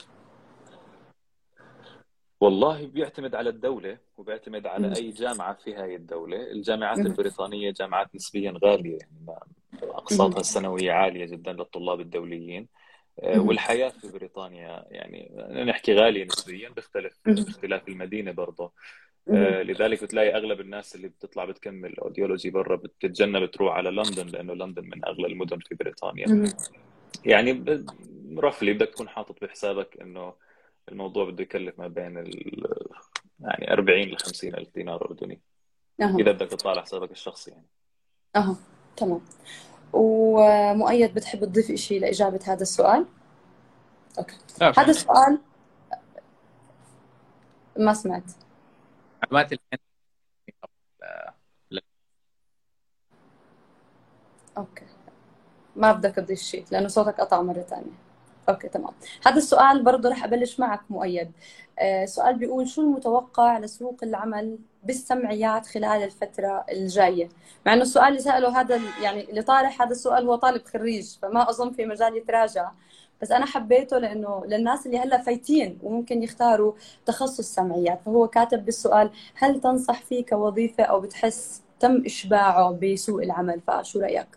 [2.41, 6.51] والله بيعتمد على الدولة وبيعتمد على أي جامعة في هاي الدولة.
[6.51, 9.39] الجامعات البريطانية جامعات نسبيا غالية يعني
[9.83, 12.67] أقساطها السنوية عالية جدا للطلاب الدوليين.
[13.17, 15.31] والحياة في بريطانيا يعني
[15.67, 18.71] نحكي غالية نسبيا بيختلف باختلاف المدينة برضه.
[19.29, 24.53] آه، لذلك بتلاقي أغلب الناس اللي بتطلع بتكمل اوديولوجي برا بتتجنب تروح على لندن لأنه
[24.53, 26.25] لندن من أغلى المدن في بريطانيا.
[27.25, 27.51] يعني
[28.37, 30.33] رفلي بدك تكون حاطط بحسابك إنه
[30.89, 32.67] الموضوع بده يكلف ما بين ال
[33.39, 35.41] يعني 40 ل 50 ألف دينار أردني.
[36.19, 37.67] إذا بدك تطالع حسابك الشخصي يعني.
[38.35, 38.55] أها.
[38.97, 39.21] تمام.
[39.95, 43.05] ومؤيد بتحب تضيف إشي لإجابة هذا السؤال؟
[44.19, 44.35] أوكي.
[44.61, 45.39] لا هذا السؤال
[47.77, 48.23] ما سمعت.
[49.23, 49.59] معلومات
[54.57, 54.85] okay.
[55.75, 58.04] ما بدك تضيف شيء لأنه صوتك قطع مرة ثانية
[58.49, 58.93] okay تمام.
[59.25, 61.31] هذا السؤال برضه رح أبلش معك مؤيد.
[61.79, 67.29] آه سؤال بيقول شو المتوقع لسوق العمل بالسمعيات خلال الفترة الجاية؟
[67.65, 71.49] مع إنه السؤال اللي سأله هذا يعني اللي طارح هذا السؤال هو طالب خريج فما
[71.49, 72.71] أظن في مجال يتراجع.
[73.21, 76.73] بس أنا حبيته لأنه للناس اللي هلأ فايتين وممكن يختاروا
[77.05, 78.01] تخصص سمعيات.
[78.05, 84.27] فهو كاتب بالسؤال هل تنصح فيه كوظيفة أو بتحس تم إشباعه بسوق العمل؟ فشو رأيك؟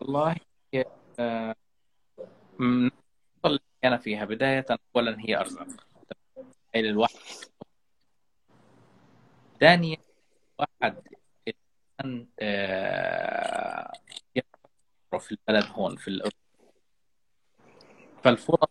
[0.00, 0.36] والله
[1.20, 2.90] اللي
[3.84, 5.44] أنا فيها بداية أولا هي
[6.72, 7.14] تخيل الواحد.
[9.60, 9.96] ثانيا
[10.58, 11.02] واحد
[11.48, 13.92] الآن آه،
[15.18, 16.36] في البلد هون في الأردن.
[18.24, 18.68] فالفرص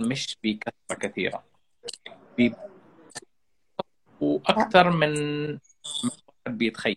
[0.00, 1.44] مش بكثرة كثيرة.
[4.20, 5.60] وأكثر من الواحد
[6.48, 6.96] بيتخيل.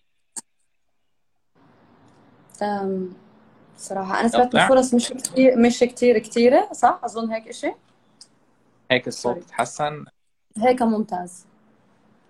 [3.78, 4.20] صراحة.
[4.20, 7.72] أنا سمعت الفرص مش كتير مش كتير كتيرة صح؟ أظن هيك إشي؟
[8.90, 10.04] هيك الصوت سوري تحسن.
[10.56, 11.46] هيك ممتاز.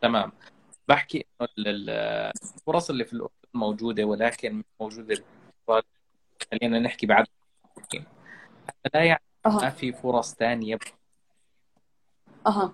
[0.00, 0.32] تمام.
[0.88, 1.90] بحكي إنه ال- ال-
[2.56, 5.24] الفرص اللي في الأردن موجودة ولكن مش موجودة.
[6.52, 7.26] خلينا نحكي بعد.
[8.68, 10.78] حتى لا يعني ما أها في فرص ثانية
[12.46, 12.72] أها.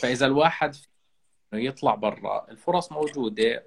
[0.00, 0.86] فإذا الواحد في
[1.52, 3.64] إنه يطلع برا الفرص موجودة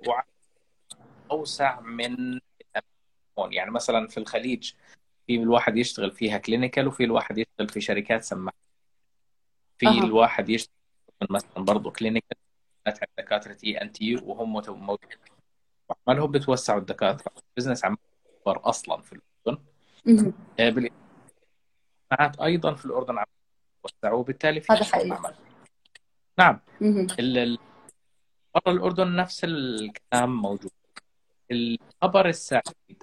[1.30, 2.40] واوسع من
[3.40, 3.54] هون.
[3.54, 4.74] يعني مثلا في الخليج
[5.28, 8.56] في الواحد يشتغل فيها clinical وفي الواحد يشتغل في شركات سماعات
[9.78, 10.04] في أها.
[10.04, 10.78] الواحد يشتغل
[11.30, 12.38] مثلا برضه clinical
[13.18, 15.18] دكاترة ENT وهم موجودين.
[16.08, 17.32] عمالهم بتوسعوا الدكاترة.
[17.58, 17.98] business عمال
[18.38, 19.64] يكبر أصلا في الأردن.
[20.60, 23.26] آه، بالإجتماعات أيضا في الأردن عم
[23.86, 25.18] يتوسعوا وبالتالي في هذا حقيقي.
[25.18, 25.36] عمل.
[26.38, 26.60] نعم.
[28.56, 30.72] برا الأردن نفس الكلام موجود.
[31.52, 33.01] الخبر السعيد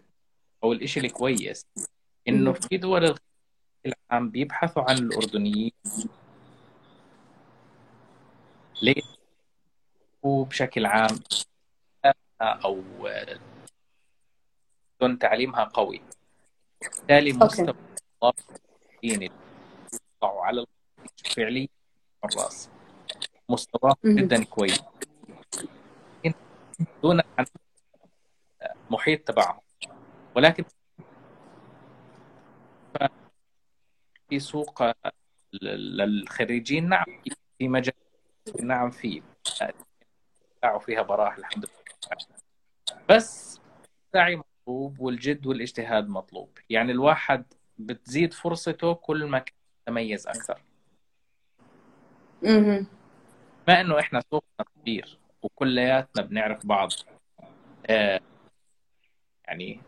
[0.64, 1.66] أو الشيء الكويس
[2.28, 2.52] إنه.
[2.52, 3.18] في دول الخليج
[3.86, 5.72] العام بيبحثوا عن الأردنيين
[8.82, 9.02] ليه؟
[10.22, 11.18] وبشكل عام
[12.40, 13.38] أو الاردن
[15.18, 16.02] تعليمها قوي.
[16.82, 17.74] بالتالي مستوى
[19.02, 20.66] يطلعوا على
[21.36, 21.68] فعليا
[22.24, 22.68] الراس
[24.04, 24.16] مهم.
[24.16, 24.80] جدا كويس.
[27.02, 27.46] دون عن
[28.90, 29.60] المحيط تبعهم.
[30.38, 30.64] ولكن
[34.28, 34.82] في سوق
[35.62, 37.04] للخريجين نعم
[37.58, 37.94] في- مجال
[38.62, 39.22] نعم في
[40.62, 42.18] ساعوا فيها براح الحمد لله.
[43.08, 43.60] بس
[44.06, 46.58] السعي مطلوب والجد والاجتهاد مطلوب.
[46.70, 47.44] يعني الواحد
[47.78, 50.62] بتزيد فرصته كل ما كان يتميز أكثر.
[52.42, 52.86] مهم.
[53.68, 56.90] ما إنه إحنا سوقنا كبير وكلياتنا بنعرف بعض
[57.90, 58.20] آه
[59.44, 59.80] يعني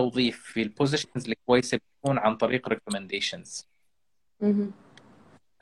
[0.00, 2.68] التوظيف في البوزيشنز الكويسة بيكون عن طريق
[4.40, 4.72] مهم.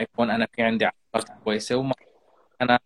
[0.01, 1.95] يكون أنا في عندي علاقات كويسة وما
[2.61, 2.79] أنا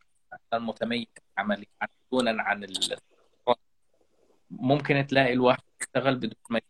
[0.55, 1.07] متميز
[1.38, 1.67] عملي.
[2.12, 2.97] دونا عن ال...
[4.51, 6.61] ممكن تلاقي الواحد يشتغل بدون ما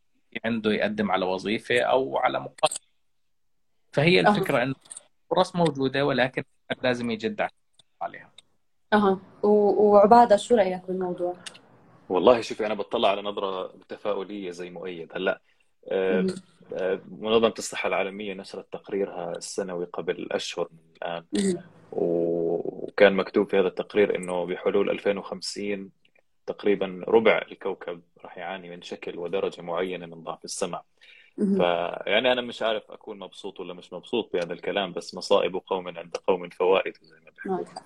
[0.44, 2.74] عنده يقدم على وظيفة أو على مقابل
[3.92, 4.30] فهي أها.
[4.30, 4.74] الفكرة إنه
[5.24, 6.44] الفرص موجودة ولكن
[6.82, 7.48] لازم يجد
[8.00, 8.30] عليها.
[8.92, 9.18] أها.
[9.42, 11.36] و- وعبادة شو رأيك بالموضوع؟
[12.08, 15.40] والله شوفي أنا بطلع على نظرة تفاؤليه زي مؤيد هلأ
[15.88, 16.26] آه،.
[16.72, 21.24] آه، منظمة الصحة العالمية نشرت تقريرها السنوي قبل أشهر من الآن.
[21.92, 25.90] وكان مكتوب في هذا التقرير إنه بحلول 2050
[26.46, 30.82] تقريبا ربع الكوكب راح يعاني من شكل ودرجة معينة من ضعف السمع.
[31.36, 36.16] فيعني أنا مش عارف أكون مبسوط ولا مش مبسوط بهذا الكلام بس مصائب قوم عند
[36.16, 37.82] قوم فوائد زي ما بيحكوا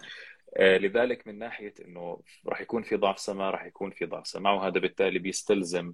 [0.58, 4.80] لذلك من ناحية إنه راح يكون في ضعف سمع راح يكون في ضعف سمع وهذا
[4.80, 5.92] بالتالي بيستلزم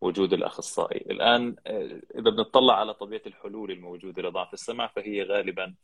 [0.00, 5.74] وجود الأخصائي الآن آه، إذا بنطلع على طبيعة الحلول الموجودة لضعف السمع فهي غالبا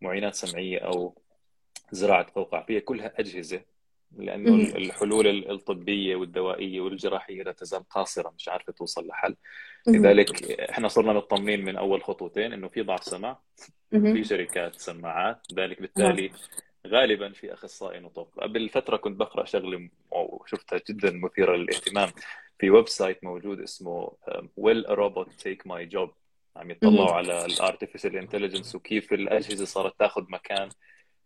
[0.00, 1.18] معينات سمعية أو
[1.92, 3.62] زراعة فوق عقلية كلها أجهزة
[4.16, 4.76] لأنه مهم.
[4.76, 9.36] الحلول الطبية والدوائية والجراحية لا تزال قاصرة مش عارفة توصل لحل.
[9.86, 13.38] لذلك إحنا صرنا مطمنين من أول خطوتين إنه في ضعف سمع
[13.90, 14.24] في.
[14.24, 16.30] شركات سماعات ذلك بالتالي
[16.86, 18.28] غالبا في أخصائي نطق.
[18.40, 22.10] قبل فترة كنت بقرأ شغلة وشفتها جدا مثيرة للاهتمام.
[22.58, 24.12] في website موجود اسمه
[24.56, 26.10] Will Robot Take My Job
[26.56, 27.10] عم يطلعوا.
[27.12, 30.68] على ال artificial intelligence وكيف الأجهزة صارت تاخذ مكان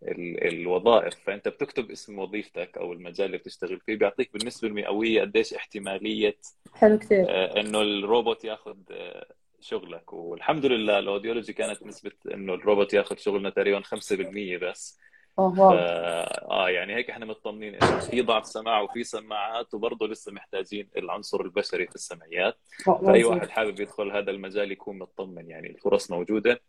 [0.03, 1.15] ال- الوظائف.
[1.27, 6.37] فأنت بتكتب اسم وظيفتك أو المجال اللي بتشتغل فيه بيعطيك بالنسبة المئويه قديش احتمالية
[6.75, 7.25] حلو كثير.
[7.29, 9.27] آه، إنه الروبوت ياخذ آه،
[9.61, 10.13] شغلك.
[10.13, 14.99] والحمد لله ال audiology كانت نسبة إنه الروبوت ياخذ شغلنا تقريبا 5% بس.
[15.37, 15.73] wow.
[15.73, 21.41] آه يعني هيك إحنا مطمنين إنه في ضعف سماع وفي سماعات وبرضه لسه محتاجين العنصر
[21.41, 22.57] البشري في السمعيات.
[22.85, 26.61] فأي واحد حابب يدخل هذا المجال يكون مطمن يعني الفرص موجودة.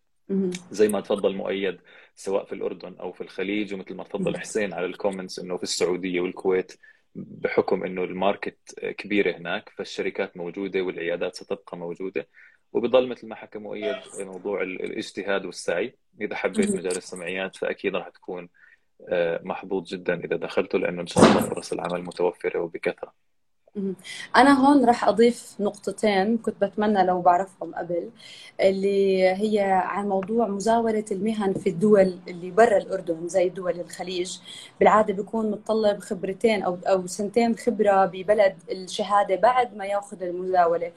[0.71, 1.79] زي ما تفضل مؤيد
[2.15, 5.63] سواء في الأردن أو في الخليج ومثل ما تفضل حسين على ال comments إنه في
[5.63, 6.79] السعودية والكويت
[7.15, 12.27] بحكم إنه ال market كبيرة هناك فالشركات موجودة والعيادات ستبقى موجودة.
[12.75, 16.69] وبضل مثل ما حكى مؤيد موضوع ال- الاجتهاد والسعي إذا حبيت.
[16.75, 18.49] مجال السمعيات فأكيد راح تكون
[19.09, 23.13] آه، محظوظ جدا إذا دخلته لأنه إن شاء الله فرص العمل متوفرة وبكثرة.
[24.35, 28.09] أنا هون راح أضيف نقطتين كنت بتمنى لو بعرفهم قبل
[28.61, 34.37] اللي هي عن موضوع مزاولة المهن في الدول اللي برا الأردن زي دول الخليج
[34.79, 40.91] بالعادة بيكون متطلب خبرتين أو أو سنتين خبرة ببلد الشهادة بعد ما ياخذ المزاولة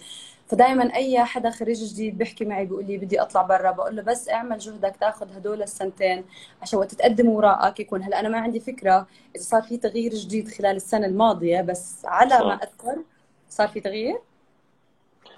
[0.48, 4.28] فدائما أي حدا خريج جديد بيحكي معي بيقول لي بدي أطلع برا بقول له بس
[4.28, 6.24] اعمل جهدك تاخذ هدول السنتين
[6.62, 8.02] عشان وقت تقدم وراءك يكون.
[8.02, 9.06] هلأ أنا ما عندي فكرة
[9.36, 12.62] إذا صار في تغيير جديد خلال السنة الماضية بس على ما صح.
[12.62, 13.02] أذكر
[13.48, 14.18] صار في تغيير.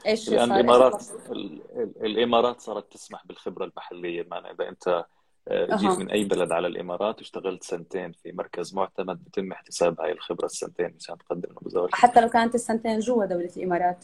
[0.07, 1.61] إيش الان صار؟ الإمارات ال-
[2.01, 4.23] الإمارات صارت تسمح بالخبرة المحلية.
[4.23, 5.05] بمعنى إذا أنت
[5.49, 10.13] آه، جيت من أي بلد على الإمارات واشتغلت سنتين في مركز معتمد بتم احتساب هاي
[10.13, 11.49] الخبرة السنتين مشان تقدم
[11.93, 13.97] حتى لو كانت السنتين جوا دولة الإمارات.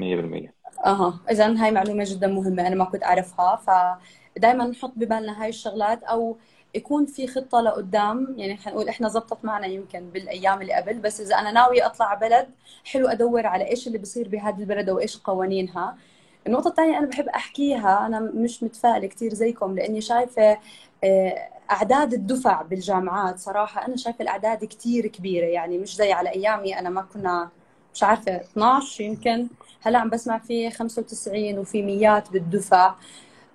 [0.00, 0.54] 100%
[0.86, 1.20] أها.
[1.30, 3.56] إذا هاي معلومة جدا مهمة أنا ما كنت أعرفها
[4.36, 6.36] فدائما نحط ببالنا هاي الشغلات أو
[6.74, 8.34] يكون في خطة لقدام.
[8.38, 12.14] يعني خلينا نقول إحنا زبطت معنا يمكن بالأيام اللي قبل بس إذا أنا ناوية أطلع
[12.14, 12.48] بلد
[12.84, 15.96] حلو أدور على إيش اللي بصير بهذه البلد وايش قوانينها.
[16.46, 20.58] النقطة الثانية أنا بحب أحكيها أنا مش متفائلة كثير زيكم لأني شايفة
[21.04, 25.46] آه، أعداد الدفع بالجامعات صراحة أنا شايفة الأعداد كثير كبيرة.
[25.46, 27.50] يعني مش زي على أيامي أنا ما كنا
[27.94, 29.48] مش عارفة 12 يمكن.
[29.82, 32.94] هلا عم بسمع في 95 وفي ميات بالدفعة.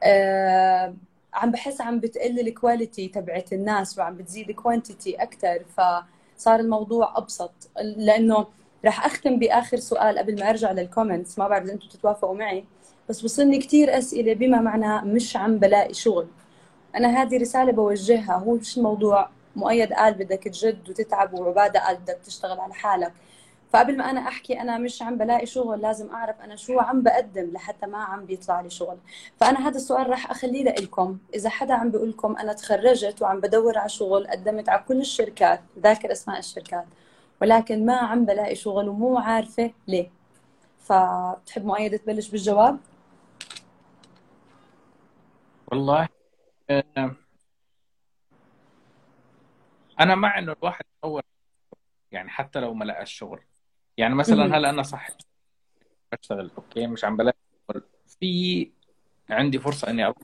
[0.04, 0.93] آه،
[1.34, 7.52] عم بحس عم بتقل ال quality تبعت الناس وعم بتزيد quantity أكثر فصار الموضوع أبسط.
[7.98, 8.48] لأنه
[8.86, 12.65] رح أختم بآخر سؤال قبل ما أرجع لل comments ما بعرف إذا أنتم تتوافقوا معي.
[13.10, 16.28] بس وصلني كثير أسئلة بما معنى مش عم بلاقي شغل.
[16.95, 18.36] أنا هذه رسالة بوجهها.
[18.36, 23.13] هو مش الموضوع؟ مؤيد قال بدك تجد وتتعب وعبادة قال بدك تشتغل على حالك.
[23.69, 27.51] فقبل ما أنا أحكي أنا مش عم بلاقي شغل لازم أعرف أنا شو عم بقدم
[27.51, 28.97] لحتى ما عم بيطلع لي شغل.
[29.38, 33.78] فأنا هذا السؤال راح أخليه لكم إذا حدا عم بيقول لكم أنا تخرجت وعم بدور
[33.78, 36.86] على شغل قدمت على كل الشركات ذاكر أسماء الشركات
[37.41, 40.12] ولكن ما عم بلاقي شغل ومو عارفة ليه.
[40.80, 42.80] فبتحب مؤيد تبلش بالجواب؟
[45.71, 46.08] والله
[49.99, 51.21] أنا مع إنه الواحد يدور
[52.12, 53.39] يعني حتى لو ما لقى الشغل.
[53.98, 54.58] يعني مثلا.
[54.58, 55.08] هلا أنا صح.
[56.12, 57.38] بشتغل أوكي مش عم بلاقي
[58.20, 58.72] في
[59.30, 60.18] عندي فرصة إني أروح.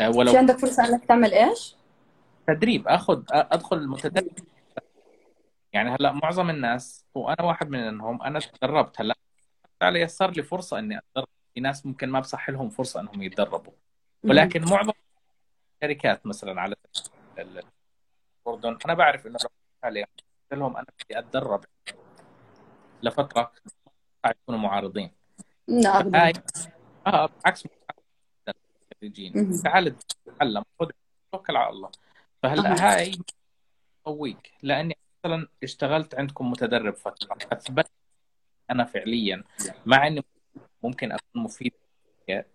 [0.00, 1.76] آه، في ولو عندك فرصة إنك تعمل إيش؟
[2.46, 2.88] تدريب.
[2.88, 4.28] آخذ أدخل المتدرب
[5.72, 9.00] يعني هلا معظم الناس وأنا واحد منهم أنا تدربت.
[9.00, 9.14] هلا
[9.80, 11.28] تعالى يسر لي فرصة إني أتدرب.
[11.54, 13.72] في ناس ممكن ما بصح لهم فرصة إنهم يتدربوا.
[14.24, 14.92] ولكن معظم
[15.82, 16.74] الشركات مثلا على
[18.46, 19.38] الأردن أنا بعرف إنه
[19.84, 20.06] عليهم
[20.50, 21.64] قلت لهم أنا بدي أتدرب
[23.02, 23.52] لفترة
[24.26, 25.12] يكونوا معارضين.
[25.68, 26.42] لا ابدا
[27.06, 27.64] آه بالعكس
[28.92, 29.62] الخريجين مهم.
[29.62, 30.90] تعال تتعلم خذ
[31.32, 31.90] توكل على الله.
[32.42, 33.18] فهلا هاي
[34.04, 37.36] تقويك لأني مثلا اشتغلت عندكم متدرب فترة.
[37.52, 37.90] اثبت
[38.70, 39.44] أنا فعليا
[39.86, 40.24] مع إني
[40.82, 41.72] ممكن أكون مفيد.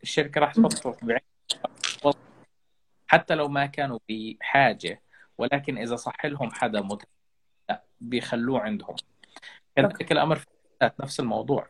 [0.03, 1.19] الشركة راح تحط بعين.
[3.07, 5.01] حتى لو ما كانوا بحاجة
[5.37, 7.07] ولكن إذا صح لهم حدا مت...
[8.01, 8.95] بيخلوه عندهم.
[9.75, 10.45] كذلك الأمر في
[10.99, 11.67] نفس الموضوع.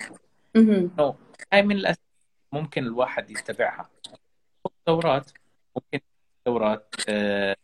[0.55, 1.15] إنه
[1.53, 2.05] هاي من الاسباب
[2.51, 3.89] ممكن الواحد يتبعها.
[4.87, 5.31] دورات.
[5.75, 5.99] ممكن
[6.45, 7.55] دورات آه،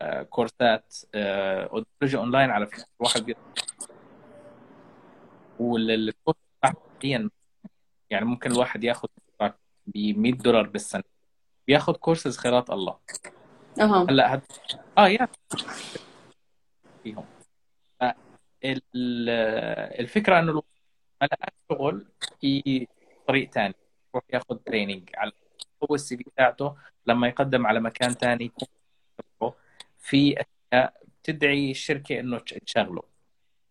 [0.00, 2.84] آه، كورسات آه، audiology online على فكرة.
[3.00, 3.36] الواحد بي...
[5.58, 7.30] وال course حاليا
[8.10, 9.08] يعني ممكن الواحد ياخذ
[9.86, 11.02] ب 100 دولار بالسنة.
[11.66, 12.98] بياخذ كورسز خيرات الله.
[13.80, 14.06] أها.
[14.10, 14.42] هلأ هد...
[14.98, 15.28] آه يا.
[17.02, 17.24] فيهم.
[20.00, 20.66] الفكرة أنه الواحد
[21.22, 21.28] ما
[21.72, 22.06] شغل
[22.40, 22.86] في
[23.28, 23.74] طريق ثاني
[24.14, 25.32] يروح ياخذ training على
[25.90, 28.52] هو ال CV بتاعته لما يقدم على مكان ثاني
[29.98, 33.02] في أشياء بتدعي الشركة إنه تش- تشغله.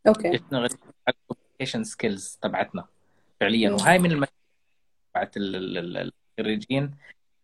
[0.07, 0.27] okay.
[0.27, 0.69] يشتغل على
[1.07, 2.85] ال communication skills تبعتنا
[3.39, 3.71] فعليا.
[3.71, 4.33] وهاي من المشاكل
[5.13, 6.95] تبعت ال- ال- ال- الخريجين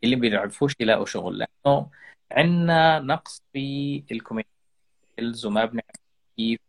[0.04, 1.90] اللي بيعرفوش يلاقوا شغل لأنه
[2.32, 5.96] عندنا نقص في ال communications وما بنعرف
[6.38, 6.60] كيف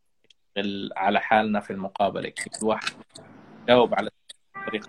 [0.59, 2.29] نشتغل على حالنا في المقابلة.
[2.29, 2.93] كيف الواحد
[3.63, 4.11] يجاوب على
[4.57, 4.89] الطريقة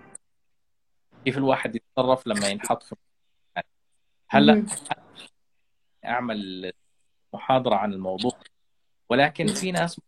[1.26, 2.96] كيف الواحد يتصرف لما ينحط في
[4.30, 4.66] هلأ.
[6.06, 6.72] أعمل
[7.34, 8.32] محاضرة عن الموضوع.
[9.10, 10.02] ولكن في ناس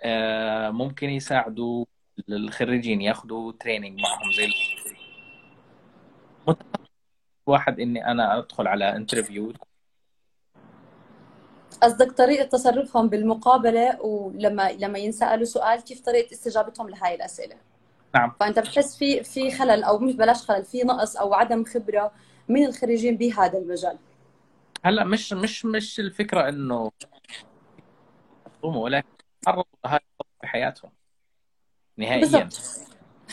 [0.00, 1.84] آه، ممكن يساعدوا
[2.28, 4.52] الخريجين ياخذوا training معهم زي
[7.46, 9.52] واحد إني أنا أدخل على interview
[11.82, 17.56] قصدك طريقة تصرفهم بالمقابلة ولما لما ينسألوا سؤال كيف طريقة استجابتهم لهاي الأسئلة؟
[18.14, 18.32] نعم.
[18.40, 22.12] فأنت بتحس في في خلل أو مش بلاش خلل في نقص أو عدم خبرة
[22.48, 23.98] من الخريجين بهذا المجال.
[24.84, 26.92] هلا مش مش مش الفكرة إنه
[28.62, 29.08] ولكن
[29.42, 30.00] تعرضوا لهذا
[30.40, 30.90] في حياتهم
[31.96, 32.20] نهائيا.
[32.20, 32.60] بالضبط.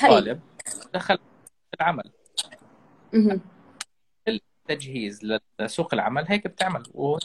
[0.01, 0.39] طالب
[0.93, 2.11] دخل في العمل.
[3.13, 3.41] مهم.
[4.27, 7.19] التجهيز لسوق العمل هيك بتعمل وهو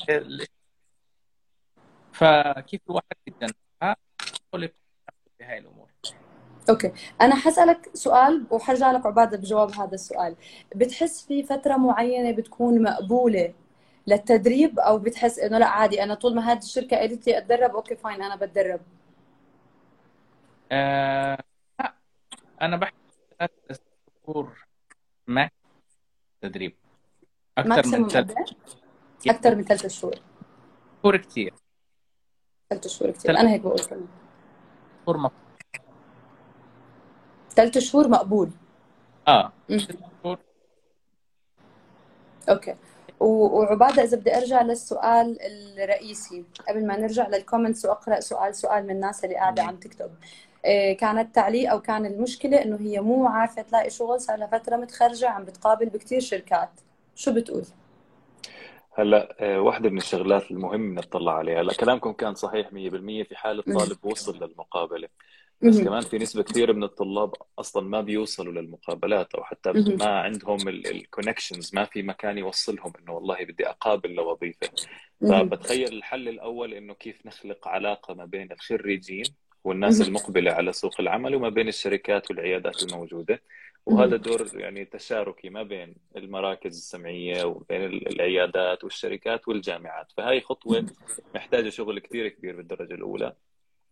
[2.21, 4.69] فكيف الواحد يتجنبها يدخل
[5.39, 5.89] في هاي الأمور.
[6.71, 6.93] أوكي.
[7.21, 10.37] أنا حسألك سؤال وحرجع لك عبادة بجواب هذا السؤال.
[10.77, 13.55] بتحس في فترة معينة بتكون مقبولة
[14.07, 17.97] للتدريب أو بتحس إنه لا عادي أنا طول ما هذه الشركة قالت لي أتدرب okay
[17.97, 18.81] fine أنا بتدرب؟
[20.73, 21.39] آه
[21.81, 21.95] لا
[22.63, 22.97] أنا بحكي
[23.39, 23.81] ثلاث
[24.27, 24.67] شهور
[25.27, 25.55] max
[26.43, 26.77] تدريب.
[27.59, 28.35] أكثر من ثلاث؟
[29.29, 30.15] أكثر من ثلاث شهور
[31.03, 31.55] شهور كثير
[32.71, 34.07] ثلاث شهور كثير أنا هيك بقول كمان.
[35.07, 35.33] شهور مق...
[37.57, 38.51] ثلاث شهور مقبول.
[39.29, 39.53] آه.
[39.77, 40.39] شهور.
[42.49, 42.75] okay.
[43.21, 45.39] وعبادة إذا بدي أرجع للسؤال
[45.79, 50.11] الرئيسي قبل ما نرجع لل comments وأقرأ سؤال سؤال من الناس اللي قاعدة عم تكتب.
[50.65, 54.77] إيه، كانت تعليق أو كان المشكلة إنه هي مو عارفة تلاقي شغل صار لها فترة
[54.77, 56.71] متخرجة عم بتقابل بكتير شركات.
[57.15, 57.65] شو بتقول؟
[59.01, 62.73] هلا آه، واحدة من الشغلات المهم نطلع عليها هلا كلامكم كان صحيح 100%
[63.29, 65.09] في حال الطالب وصل للمقابلة
[65.63, 65.81] بس.
[65.81, 69.73] كمان في نسبة كثيرة من الطلاب أصلا ما بيوصلوا للمقابلات أو حتى.
[69.73, 74.69] ما عندهم الكونكشنز ما في مكان يوصلهم إنه والله بدي أقابل لوظيفة.
[75.21, 79.25] فبتخيل الحل الأول إنه كيف نخلق علاقة ما بين الخريجين
[79.65, 80.01] والناس.
[80.01, 83.43] المقبلة على سوق العمل وما بين الشركات والعيادات الموجودة
[83.87, 84.17] وهذا.
[84.17, 90.13] دور يعني تشاركي ما بين المراكز السمعية وبين العيادات والشركات والجامعات.
[90.17, 90.87] فهاي خطوة
[91.35, 93.37] محتاجة شغل كثير كبير بالدرجة الأولى.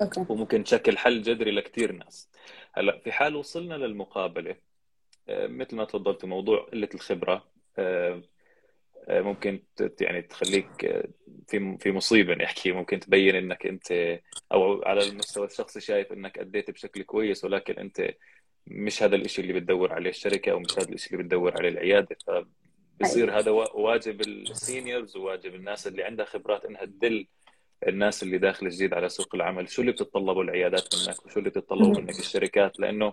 [0.02, 0.24] أوكي.
[0.28, 2.30] وممكن تشكل حل جذري لكثير ناس.
[2.72, 4.56] هلا في حال وصلنا للمقابلة
[5.28, 7.44] آه، مثل ما تفضلت موضوع قلة الخبرة
[7.78, 8.22] آه،
[9.08, 9.62] آه، ممكن
[10.00, 11.04] يعني تخليك
[11.46, 12.72] في في مصيبة نحكي.
[12.72, 14.20] ممكن تبين إنك أنت
[14.52, 18.14] أو على المستوى الشخصي شايف إنك أديت بشكل كويس ولكن أنت
[18.70, 22.16] مش هذا الشيء اللي بتدور عليه الشركة أو مش هذا الشيء اللي بتدور عليه العيادة.
[22.28, 22.46] أيوة.
[23.00, 27.26] فبصير هذا وا- واجب ال seniors وواجب الناس اللي عندها خبرات إنها تدل
[27.88, 29.68] الناس اللي داخل جديد على سوق العمل.
[29.68, 32.00] شو اللي بتتطلبه العيادات منك؟ وشو اللي بتتطلبه.
[32.00, 33.12] منك الشركات؟ لأنه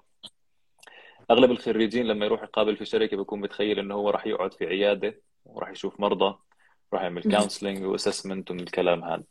[1.31, 5.21] أغلب الخريجين لما يروح يقابل في شركة بيكون متخيل إنه هو راح يقعد في عيادة
[5.45, 6.37] وراح يشوف مرضى
[6.93, 7.21] راح يعمل.
[7.21, 9.23] counseling و assessment والكلام هذا.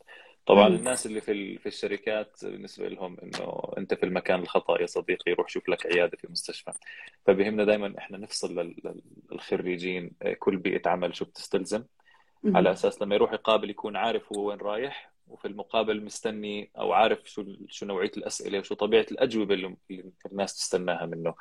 [0.46, 0.78] طبعا مهم.
[0.78, 5.48] الناس اللي في في الشركات بالنسبة لهم إنه أنت في المكان الخطأ يا صديقي روح
[5.48, 6.72] شوف لك عيادة في مستشفى
[7.26, 11.84] فبهمنا دائما إحنا نفصل لل- لل- للخريجين كل بيئة عمل شو بتستلزم
[12.44, 12.66] على مهم.
[12.66, 17.44] أساس لما يروح يقابل يكون عارف هو وين رايح وفي المقابل مستني أو عارف شو
[17.68, 19.76] شو نوعية الأسئلة وشو طبيعة الأجوبة اللي
[20.32, 21.34] الناس تستناها منه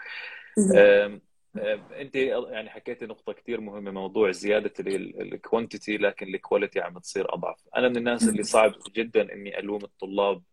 [2.02, 7.34] أنت يعني حكيتي نقطة كثير مهمة موضوع زيادة ال quantity لكن ال quality عم تصير
[7.34, 7.58] أضعف.
[7.76, 10.44] أنا من الناس اللي صعب جدا إني ألوم الطلاب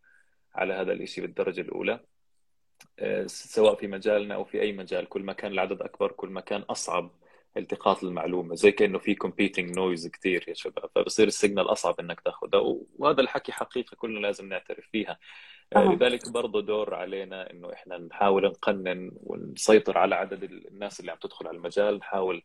[0.54, 2.00] على هذا الشيء بالدرجة الأولى
[2.98, 6.40] أه، سواء في مجالنا أو في أي مجال كل ما كان العدد أكبر كل ما
[6.40, 7.10] كان أصعب
[7.56, 12.20] التقاط المعلومة زي كأنه في competing noise كثير يا شباب فبصير ال signal أصعب إنك
[12.20, 12.60] تاخذها
[12.98, 15.18] وهذا الحكي حقيقة كلنا لازم نعترف فيها.
[15.76, 15.94] أها.
[15.94, 21.46] لذلك برضه دور علينا إنه إحنا نحاول نقنن ونسيطر على عدد الناس اللي عم تدخل
[21.48, 22.42] على المجال نحاول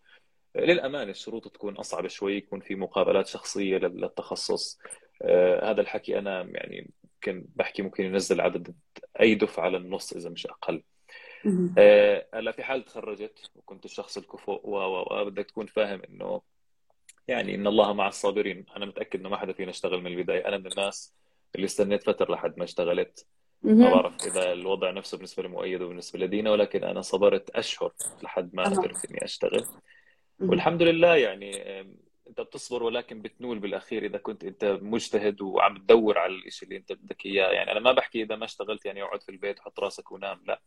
[0.56, 4.80] للأمانة الشروط تكون أصعب شوي يكون في مقابلات شخصية لل- للتخصص.
[5.22, 8.76] آه، هذا الحكي أنا يعني ممكن بحكي ممكن ينزل عدد
[9.22, 10.84] أي دفعة للنص إذا مش أقل.
[11.46, 11.76] مهم.
[11.78, 16.42] آه، هلا في حال تخرجت وكنت الشخص الكفؤ و و و بدك تكون فاهم إنه
[17.28, 18.66] يعني إن الله مع الصابرين.
[18.78, 20.48] أنا متأكد إنه ما حدا فينا اشتغل من البداية.
[20.48, 21.14] أنا من الناس
[21.56, 23.28] اللي استنيت فترة لحد ما اشتغلت.
[23.64, 23.91] ما.
[23.91, 27.93] بعرف إذا الوضع نفسه بالنسبة لمؤيد وبالنسبة لدينا ولكن أنا صبرت أشهر
[28.24, 29.66] لحد ما قدرت إني أشتغل.
[30.39, 31.80] والحمد لله يعني
[32.28, 36.93] أنت بتصبر ولكن بتنول بالأخير إذا كنت أنت مجتهد وعم تدور على الشيء اللي أنت
[36.93, 37.51] بدك إياه.
[37.51, 40.62] يعني أنا ما بحكي إذا ما اشتغلت يعني أقعد في البيت وحط راسك ونام لا.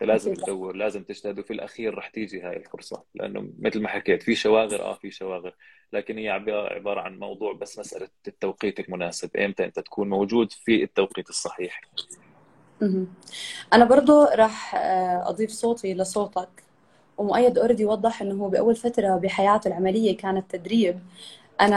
[0.00, 0.34] فلازم.
[0.34, 4.82] تدور لازم تجتهد وفي الأخير رح تيجي هاي الفرصة لأنه مثل ما حكيت في شواغر
[4.82, 5.54] آه في شواغر
[5.92, 11.28] لكن هي عبارة عن موضوع بس مسألة التوقيت المناسب إمتى أنت تكون موجود في التوقيت
[11.28, 11.80] الصحيح.
[13.72, 16.48] أنا برضو راح آه، أضيف صوتي لصوتك
[17.18, 21.00] ومؤيد اوريدي وضح إنه هو بأول فترة بحياته العملية كانت تدريب
[21.60, 21.76] أنا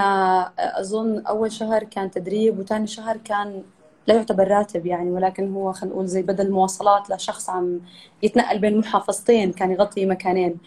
[0.59, 3.63] آه، أظن أول شهر كان تدريب وثاني شهر كان
[4.07, 7.81] لا يعتبر راتب يعني ولكن هو خلينا نقول زي بدل مواصلات لشخص عم
[8.23, 10.57] يتنقل بين محافظتين كان يغطي مكانين.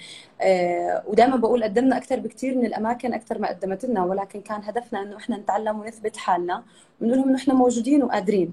[0.40, 5.02] آه، ودائما بقول قدمنا أكثر بكثير من الأماكن أكثر ما قدمت لنا ولكن كان هدفنا
[5.02, 6.64] إنه إحنا نتعلم ونثبت حالنا
[7.00, 8.52] ونقول لهم إنه إحنا موجودين وقادرين.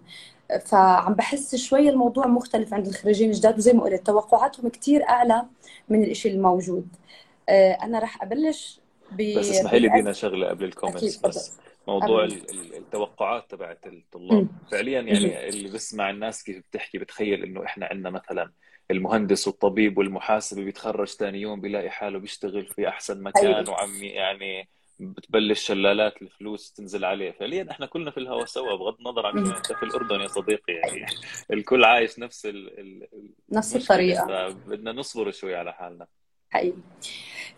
[0.66, 5.46] فعم بحس شوي الموضوع مختلف عند الخريجين الجداد وزي ما قلت توقعاتهم كثير أعلى
[5.90, 6.88] من الشيء الموجود.
[7.50, 8.82] آه، أنا رح أبلش
[9.12, 11.58] بس اسمحي لي دينا شغلة قبل الكومنتس بس.
[11.88, 14.32] موضوع ال- التوقعات تبعت الطلاب.
[14.32, 18.52] أمم، فعليا أمم، يعني اللي بسمع الناس كيف بتحكي بتخيل إنه إحنا عندنا مثلا
[18.92, 24.68] المهندس والطبيب والمحاسب بيتخرج ثاني يوم بيلاقي حاله بيشتغل في أحسن مكان حقيقي وعم يعني
[25.00, 27.32] بتبلش شلالات الفلوس تنزل عليه.
[27.32, 30.74] فعليا إحنا كلنا في الهوا سوا بغض النظر عن أمم، أنت في الأردن يا صديقي
[30.74, 31.06] يعني
[31.54, 33.08] الكل عايش نفس ال- ال-
[33.52, 34.28] نفس الطريقة.
[34.50, 36.08] فبدنا نصبر شوي على حالنا.
[36.50, 36.78] حقيقي.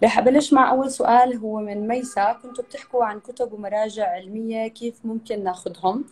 [0.04, 2.34] رح أبلش مع أول سؤال هو من ميسا.
[2.34, 6.06] كنتوا بتحكوا عن كتب ومراجع علمية كيف ممكن ناخذهم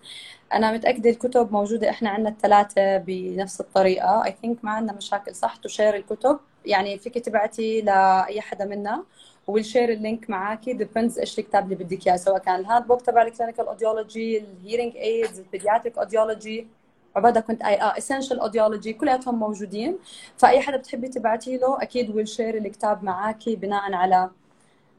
[0.54, 4.24] أنا متأكدة الكتب موجودة إحنا عندنا الثلاثة بنفس الطريقة.
[4.24, 6.40] I think ما عندنا مشاكل صح؟ نشير الكتب.
[6.66, 9.04] يعني فيك تبعتي لأي حدا منا
[9.48, 10.78] و will link معاكي.
[10.78, 14.45] Depends إيش الكتاب اللي بدك إياه سواء كان ال handbook تبع ال clinical audiology ال
[14.45, 16.68] hearing aids ال pediatric audiology
[17.16, 19.98] عبادة كنت اي آه essential audiology كلياتهم موجودين.
[20.38, 24.30] فأي حدا بتحبي تبعتي له أكيد will share الكتاب معاكي بناء على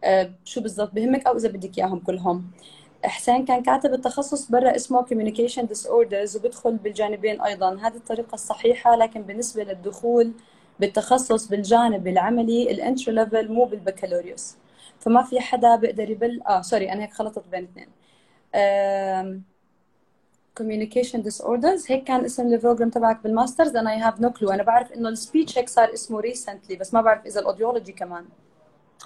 [0.05, 2.51] آه، شو بالضبط بهمك أو إذا بدك إياهم كلهم.
[3.05, 7.75] حسين كان كاتب التخصص برا اسمه communication disorders وبدخل بالجانبين أيضا.
[7.75, 10.33] هذه الطريقة الصحيحة لكن بالنسبة للدخول
[10.81, 14.57] بالتخصص بالجانب العملي ال entry level مو بالبكالوريوس.
[15.01, 17.89] فما في حدا بيقدر يبل آه sorry أنا هيك خلطت بين اثنين.
[18.55, 19.43] آم،
[20.63, 21.91] communication disorders.
[21.91, 24.93] هيك كان اسم ال program تبعك بال masters أنا I have no clue أنا بعرف
[24.93, 28.25] إنه ال speech هيك صار اسمه recently بس ما بعرف إذا ال audiology كمان.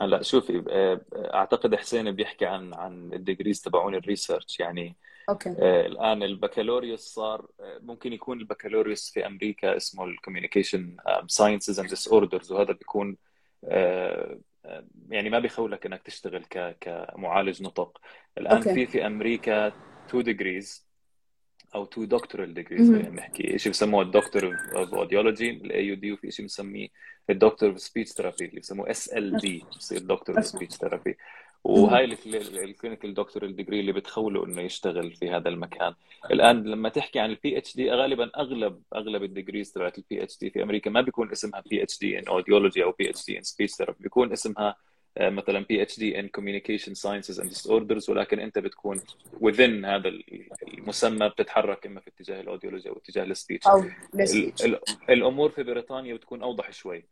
[0.01, 1.01] هلا شوفي آه،
[1.35, 4.61] أعتقد حسين بيحكي عن عن ال degrees تبعون ال research.
[4.61, 4.97] يعني
[5.29, 5.55] okay.
[5.59, 10.97] آه، الآن البكالوريوس صار آه، ممكن يكون البكالوريوس في أمريكا اسمه ال
[11.27, 13.17] communication sciences and disorders وهذا بيكون
[15.09, 16.45] يعني ما بيخولك إنك تشتغل
[16.81, 18.01] كمعالج نطق.
[18.39, 18.75] الآن okay.
[18.75, 19.73] في في أمريكا
[20.09, 20.92] two degrees
[21.75, 22.91] أو two doctoral degrees.
[22.91, 23.59] خلينا نحكي.
[23.59, 26.89] شيء بسموه ال doctor of audiology ال AuD وفي شيء بنسميه
[27.31, 31.17] ال doctor of speech therapy اللي بسموه SLD بصير doctor of speech therapy.
[31.65, 35.95] وهاي ال clinical doctoral degree اللي بتخوله إنه يشتغل في هذا المكان.
[36.31, 40.63] الآن لما تحكي عن ال PhD غالبا أغلب أغلب ال degrees تبعت ال PhD في
[40.63, 44.77] أمريكا ما بيكون اسمها PhD in audiology أو PhD in speech therapy بيكون اسمها
[45.21, 49.01] مثلا PhD in communication sciences and disorders ولكن أنت بتكون
[49.41, 50.13] within هذا
[50.69, 53.85] المسمى بتتحرك إما في اتجاه ال audiology أو اتجاه ال speech أو
[55.11, 57.05] الأمور في بريطانيا بتكون أوضح شوي.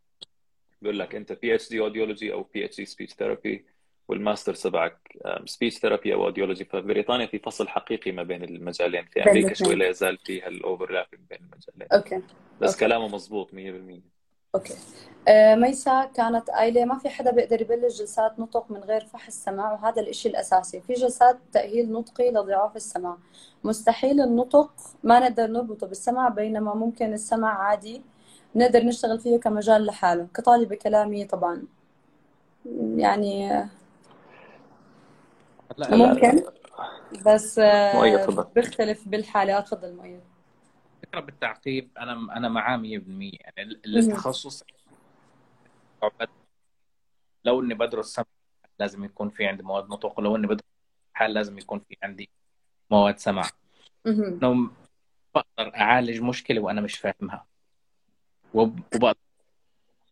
[0.82, 3.64] بيقول لك أنت PhD audiology أو PhD speech therapy
[4.09, 9.55] والماستر تبعك speech therapy أو audiology فبريطانيا في فصل حقيقي ما بين المجالين في أمريكا
[9.55, 11.88] شوي لا يزال في هال overlapping بين المجالين.
[11.92, 12.22] okay.
[12.61, 13.55] بس كلامه مزبوط 100%
[14.55, 14.74] أوكي.
[15.28, 19.72] آه، ميسا كانت قايلة ما في حدا بيقدر يبلش جلسات نطق من غير فحص سمع
[19.72, 20.80] وهذا الإشي الأساسي.
[20.80, 23.16] في جلسات تأهيل نطقي لضعاف السمع
[23.64, 24.72] مستحيل النطق
[25.05, 28.03] ما نقدر نربطه بالسمع بينما ممكن السمع عادي
[28.55, 30.26] نقدر نشتغل فيه كمجال لحاله.
[30.34, 31.62] كطالبة كلامي طبعا.
[32.96, 33.48] يعني
[35.76, 36.42] لا لا ممكن
[37.26, 37.59] بس
[37.94, 38.46] مؤيد آه، تفضل.
[38.55, 40.20] بيختلف بالحالات تفضل مؤيد
[41.11, 42.82] الفكرة بالتعقيب أنا أنا معاه 100%
[43.40, 43.80] يعني.
[43.86, 44.64] التخصص
[47.44, 48.24] لو إني بدرس سمع
[48.78, 50.64] لازم يكون في عندي مواد نطق ولو إني بدرس
[51.14, 52.30] حال لازم يكون في عندي
[52.90, 53.50] مواد سمع.
[54.06, 54.70] انه
[55.34, 57.46] بقدر أعالج مشكلة وأنا مش فاهمها.
[58.54, 59.18] وب- وبقدر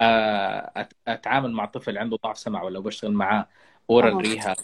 [0.00, 3.48] آه، أتعامل مع طفل عنده ضعف سمع ولا بشتغل معاه
[3.90, 4.56] أورال ريها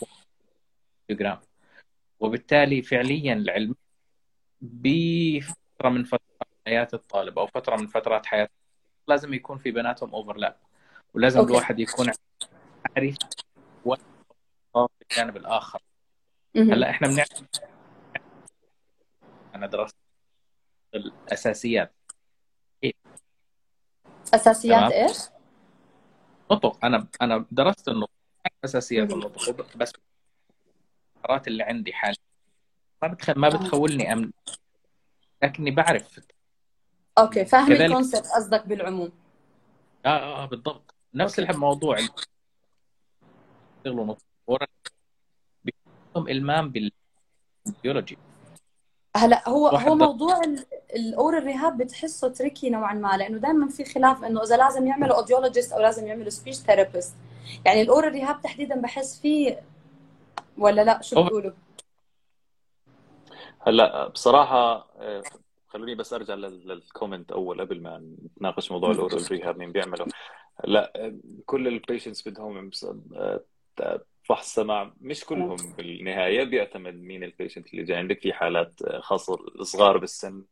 [1.10, 1.38] جرام.
[2.20, 3.74] وبالتالي فعليا العلم
[4.60, 6.20] بفتره من فترات
[6.74, 8.52] حياة الطالب أو فترة من فترات حياته
[9.08, 10.56] لازم يكون في بيناتهم overlap
[11.14, 11.50] ولازم okay.
[11.52, 12.10] الواحد يكون
[12.96, 13.16] عارف
[15.02, 15.82] الجانب الآخر.
[16.56, 17.42] هلأ إحنا بنعرف
[19.54, 19.96] أنا درست
[20.94, 21.94] الأساسيات.
[24.34, 25.18] أساسيات إيش؟
[26.50, 26.84] نطق.
[26.84, 28.10] أنا أنا درست النطق.
[28.64, 29.12] أساسيات.
[29.12, 29.76] النطق.
[29.76, 29.92] بس
[31.16, 32.18] القدرات اللي عندي حاليا
[33.02, 33.30] ما بتخ...
[33.30, 34.30] ما بتخولني أمن.
[35.42, 36.20] لكني بعرف
[37.18, 37.80] okay فاهم كذلك.
[37.80, 39.12] ال concept قصدك بالعموم.
[40.06, 40.94] آه آه بالضبط.
[41.14, 41.96] نفس الموضوع
[43.86, 44.14] يشتغلوا
[45.64, 46.72] بيكون إلمام
[47.66, 48.18] بالبيولوجي.
[49.16, 50.40] هلا هو هو موضوع
[50.96, 55.16] ال aural rehab بتحسه tricky نوعا ما لأنه دائما في خلاف إنه إذا لازم يعملوا
[55.16, 57.14] audiologist أو لازم يعملوا speech therapist
[57.64, 59.62] يعني ال aural rehab تحديدا بحس فيه
[60.58, 61.52] ولا لا؟ شو هو- بتقولوا؟
[63.66, 65.22] هلا بصراحة آه،
[65.74, 69.72] خلوني بس أرجع لل- لل comment أول قبل ما نتناقش موضوع ال aural rehab مين
[69.72, 70.06] بيعمله.
[70.64, 71.16] لا
[71.46, 72.70] كل ال patients بدهم
[74.24, 77.96] فحص سمع مش كلهم بالنهاية بيعتمد مين ال patient اللي جاي.
[77.96, 80.44] عندك في حالات خاصة الصغار بالسن.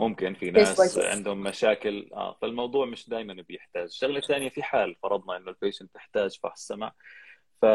[0.00, 0.98] ممكن في ناس.
[0.98, 2.08] عندهم مشاكل.
[2.12, 3.88] آه فالموضوع مش دائما بيحتاج.
[3.90, 6.92] شغلة ثانية في حال فرضنا إنه ال patient تحتاج فحص سمع
[7.62, 7.66] ف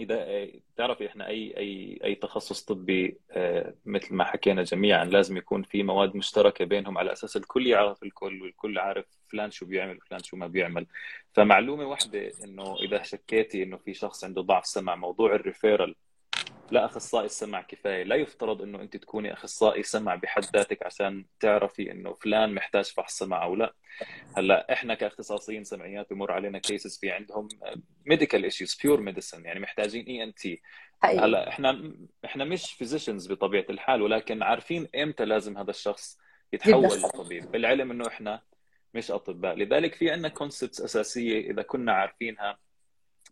[0.00, 5.62] إذا تعرفي إحنا أي أي أي تخصص طبي آه، مثل ما حكينا جميعا لازم يكون
[5.62, 10.22] في مواد مشتركة بينهم على أساس الكل يعرف الكل والكل عارف فلان شو بيعمل وفلان
[10.22, 10.86] شو ما بيعمل.
[11.32, 15.94] فمعلومة واحدة إنه إذا شكيتي إنه في شخص عنده ضعف سمع موضوع الريفيرال
[16.70, 18.02] لا أخصائي السمع كفاية.
[18.02, 23.18] لا يفترض إنه أنت تكوني أخصائي سمع بحد ذاتك عشان تعرفي إنه فلان محتاج فحص
[23.18, 23.74] سمع أو لا.
[24.36, 27.48] هلأ إحنا كاختصاصيين سمعيات بمر علينا cases في عندهم
[28.06, 30.62] medical issues pure medicine يعني محتاجين ENT
[31.04, 31.94] هلأ إحنا
[32.24, 36.18] إحنا مش physicians بطبيعة الحال ولكن عارفين إمتى لازم هذا الشخص
[36.52, 36.84] يتحول.
[36.86, 37.50] لطبيب.
[37.50, 38.42] بالعلم إنه إحنا
[38.94, 39.54] مش أطباء.
[39.54, 42.58] لذلك في عندنا concepts أساسية إذا كنا عارفينها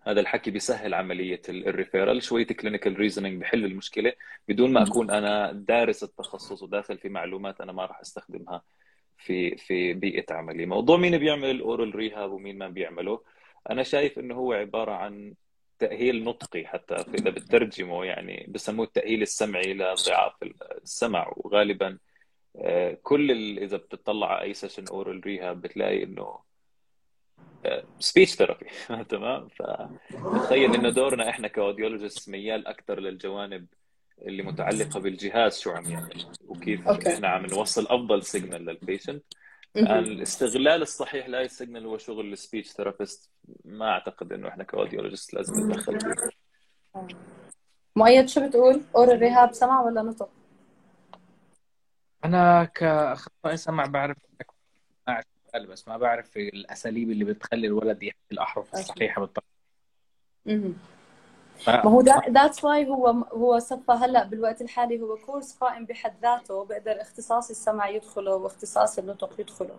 [0.07, 4.13] هذا الحكي بيسهل عملية ال- ال referral شوية clinical reasoning بحل المشكلة.
[4.49, 8.63] بدون ما أكون أنا دارس التخصص وداخل في معلومات أنا ما راح أستخدمها
[9.19, 10.67] في في بيئة عملي.
[10.67, 13.23] موضوع مين بيعمل ال aural rehab ومين ما بيعمله.
[13.71, 15.35] أنا شايف إنه هو عبارة عن
[15.79, 20.33] تأهيل نطقي حتى إذا بترجمه يعني بسموه التأهيل السمعي لضعاف
[20.83, 21.33] السمع.
[21.37, 21.99] وغالبا
[22.57, 26.46] آه، كل إذا بتطلع على أي session aural rehab بتلاقي إنه
[27.99, 28.67] speech therapy
[29.11, 33.67] تمام فتخيل إنه دورنا إحنا ك audiologist ميال أكثر للجوانب
[34.23, 37.15] اللي متعلقة بالجهاز شو عم يعمل وكيف okay.
[37.15, 39.25] إحنا عم نوصل أفضل signal لل patient.
[39.77, 43.31] الاستغلال الصحيح لهي ال signal هو شغل ال speech therapist
[43.65, 46.15] ما أعتقد إنه إحنا ك audiologist لازم نتدخل فيه
[47.97, 50.29] مؤيد شو بتقول؟ aural rehab سمع ولا نطق؟
[52.25, 54.17] أنا كأخصائي سمع بعرف
[55.65, 58.81] بس ما بعرف الأساليب اللي بتخلي الولد يحكي الأحرف okay.
[58.81, 59.47] الصحيحة بالطريقة
[60.47, 60.75] مهم.
[61.59, 62.01] ف- ما هو
[62.31, 67.51] that's why هو هو صفى هلأ بالوقت الحالي هو course قائم بحد ذاته بقدر اختصاص
[67.51, 69.77] السمع يدخله واختصاص النطق يدخله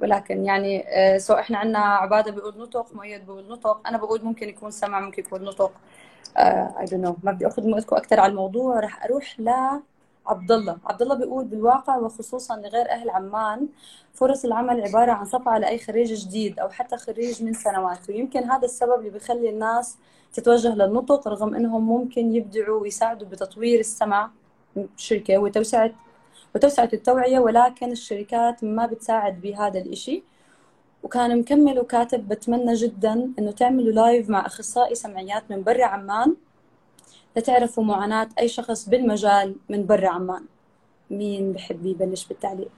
[0.00, 4.48] ولكن يعني آه، so إحنا عندنا عبادة بيقول نطق مؤيد بيقول نطق أنا بقول ممكن
[4.48, 5.72] يكون سمع ممكن يكون نطق
[6.36, 9.40] I don't know ما بدي أخذ وقتكم أكثر على الموضوع رح أروح
[10.26, 13.68] لعبد الله عبد الله بيقول بالواقع وخصوصا لغير أهل عمان
[14.14, 18.08] فرص العمل عبارة عن صفعة لأي خريج جديد أو حتى خريج من سنوات.
[18.08, 19.96] ويمكن هذا السبب اللي بيخلي الناس
[20.32, 24.30] تتوجه للنطق رغم إنهم ممكن يبدعوا ويساعدوا بتطوير السمع
[24.76, 25.90] الشركة وتوسعه
[26.54, 30.22] وتوسعة التوعية ولكن الشركات ما بتساعد بهذا الإشي.
[31.02, 36.36] وكان مكمل وكاتب بتمنى جدا إنه تعملوا لايف مع أخصائي سمعيات من برا عمان.
[37.36, 40.44] لتعرفوا معاناة أي شخص بالمجال من برا عمان
[41.10, 42.68] مين بحب يبلش بالتعليق؟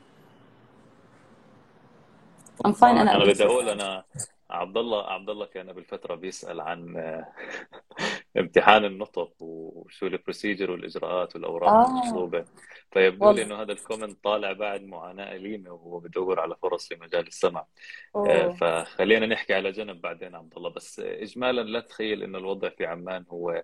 [2.67, 3.35] I'm fine أنا أنا أبلش.
[3.35, 4.05] بدي أقول أنا
[4.51, 6.97] عبد الله عبد الله كان قبل فتره بيسأل عن
[8.39, 11.87] امتحان النطق وشو ال procedure والإجراءات والأوراق آه.
[12.03, 12.45] المطلوبة
[12.93, 13.43] فيبدو لي.
[13.43, 17.65] إنه هذا الكومنت طالع بعد معاناة أليمة وهو بدور على فرص في مجال السمع
[18.17, 18.53] آه، أوه.
[18.57, 23.25] فخلينا نحكي على جنب بعدين عبد الله بس اجمالا لا تتخيل إنه الوضع في عمان
[23.31, 23.63] هو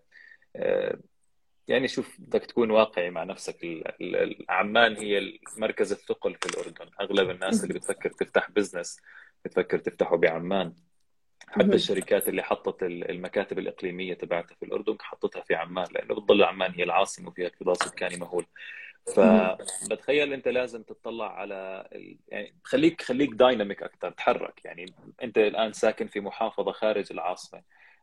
[1.69, 3.59] يعني شوف بدك تكون واقعي مع نفسك.
[4.49, 6.91] عمان هي مركز الثقل في الأردن.
[7.01, 9.01] أغلب الناس اللي بتفكر تفتح business
[9.45, 10.75] بتفكر تفتحه بعمان.
[11.49, 11.75] حتى.
[11.75, 16.71] الشركات اللي حطت ال- المكاتب الإقليمية تبعتها في الأردن حطتها في عمان لأنه بتضل عمان
[16.73, 18.47] هي العاصمة وفيها اكتظاظ سكاني مهول.
[19.17, 22.17] فبتخيل أنت لازم تطلع على ال...
[22.29, 24.65] يعني خليك خليك dynamic أكثر تحرك.
[24.65, 27.63] يعني أنت الآن ساكن في محافظة خارج العاصمة.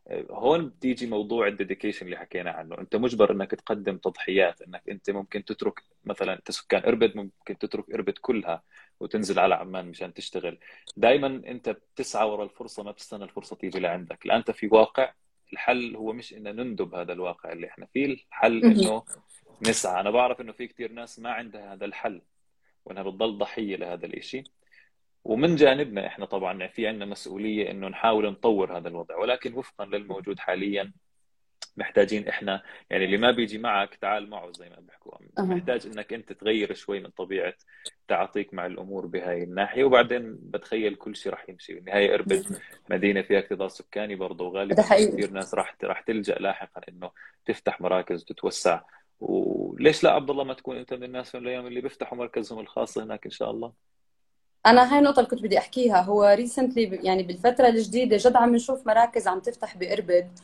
[0.10, 2.78] هون بتيجي موضوع ال dedication اللي حكينا عنه.
[2.78, 7.94] انت مجبر انك تقدم تضحيات انك انت ممكن تترك مثلا انت سكان إربد ممكن تترك
[7.94, 8.64] إربد كلها
[9.00, 10.60] وتنزل على عمان مشان تشتغل.
[10.98, 14.26] دائما انت بتسعى ورا الفرصة ما بتستنى الفرصة تيجي لعندك.
[14.26, 15.14] الان انت في واقع.
[15.54, 18.06] الحل هو مش إن نندب هذا الواقع اللي إحنا فيه.
[18.06, 18.66] الحل.
[18.66, 19.04] إنه
[19.68, 20.02] نسعى.
[20.02, 22.22] أنا بعرف إنه في كثير ناس ما عندها هذا الحل
[22.86, 24.44] وأنها بتضل ضحية لهذا الإشي.
[25.24, 30.40] ومن جانبنا إحنا طبعا في عندنا مسؤولية إنه نحاول نطور هذا الوضع ولكن وفقا للموجود
[30.40, 30.92] حاليا
[31.78, 35.12] محتاجين إحنا يعني اللي ما بيجي معك تعال معه زي ما بيحكوا.
[35.40, 37.54] محتاج إنك أنت تغير شوي من طبيعة
[38.08, 41.74] تعاطيك مع الأمور بهاي الناحية وبعدين بتخيل كل شيء راح يمشي.
[41.74, 42.60] بالنهاية أربد
[42.90, 44.76] مدينة فيها اكتظاظ سكاني برضه وغالبا.
[45.12, 47.12] كثير ناس راح راح تلجأ لاحقا إنه
[47.46, 48.82] تفتح مراكز وتتوسع.
[49.20, 52.98] وليش لا عبد الله ما تكون أنت من الناس في الأيام اللي بيفتحوا مركزهم الخاص
[52.98, 53.74] هناك إن شاء الله؟
[54.66, 56.02] أنا هاي النقطة اللي كنت بدي أحكيها.
[56.02, 60.40] هو ريسنتلي يعني بالفترة الجديدة جد عم نشوف مراكز عم تفتح بأربد.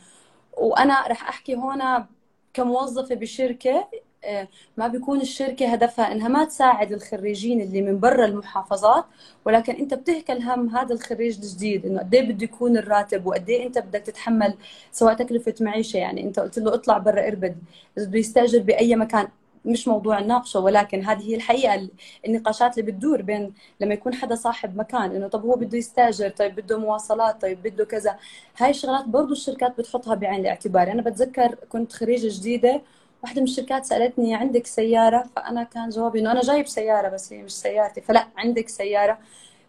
[0.58, 2.06] وأنا رح أحكي هون
[2.54, 3.88] كموظفة بشركة
[4.24, 9.04] آه، ما بيكون الشركة هدفها إنها ما تساعد الخريجين اللي من برا المحافظات
[9.44, 13.66] ولكن أنت بتهكل هم هذا الخريج الجديد إنه قد إيه بده يكون الراتب وقد إيه
[13.66, 14.54] أنت بدك تتحمل
[14.92, 15.96] سواء تكلفة معيشة.
[15.98, 17.58] يعني أنت قلت له اطلع برا أربد.
[17.96, 19.28] بده يستأجر بأي مكان.
[19.64, 21.88] مش موضوع نناقشه ولكن هذه هي الحقيقة
[22.26, 26.54] النقاشات اللي بتدور بين لما يكون حدا صاحب مكان إنه طب هو بده يستاجر طيب
[26.56, 28.18] بده مواصلات طيب بده كذا.
[28.58, 30.92] هاي الشغلات برضو الشركات بتحطها بعين الاعتبار.
[30.92, 32.82] أنا بتذكر كنت خريجة جديدة
[33.22, 37.42] واحدة من الشركات سألتني عندك سيارة؟ فأنا كان جوابي إنه أنا جايب سيارة بس هي
[37.42, 38.00] مش سيارتي.
[38.00, 39.18] فلا عندك سيارة.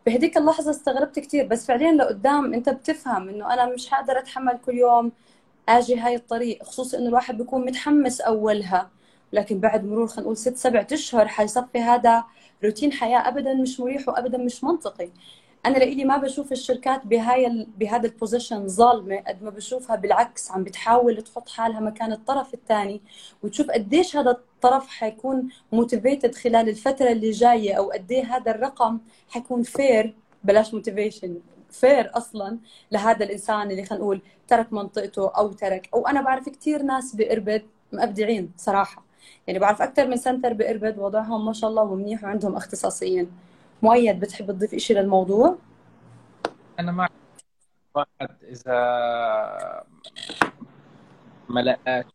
[0.06, 4.74] بهديك اللحظة استغربت كثير بس فعليا لقدام أنت بتفهم إنه أنا مش حقدر أتحمل كل
[4.78, 5.12] يوم
[5.70, 8.90] أجي هاي الطريق خصوصا إنه الواحد بيكون متحمس أولها.
[9.34, 12.24] لكن بعد مرور خلينا نقول ست سبعة أشهر حيصفي هذا
[12.64, 15.10] روتين حياة أبدا مش مريح وأبدا مش منطقي.
[15.66, 17.68] أنا لإلي ما بشوف الشركات بهاي.
[17.78, 23.02] بهذا ال position ظالمة قد ما بشوفها بالعكس عم بتحاول تحط حالها مكان الطرف الثاني
[23.44, 29.00] وتشوف قديش هذا الطرف حيكون motivated خلال الفترة اللي جاية أو قد إيه هذا الرقم
[29.30, 31.40] حيكون fair بلاش motivation
[31.72, 32.60] fair أصلا
[32.92, 35.90] لهذا الإنسان اللي خلينا نقول ترك منطقته أو ترك.
[35.94, 37.64] أو أنا بعرف كثير ناس باربد
[37.94, 39.09] مبدعين صراحة.
[39.48, 43.32] يعني بعرف أكثر من center باربد وضعهم ما شاء الله ومنيح وعندهم اختصاصيين.
[43.82, 45.58] مؤيد بتحب تضيف شيء للموضوع؟
[46.80, 47.10] أنا مع
[47.96, 48.76] واحد إذا
[51.50, 52.06] ما لقاش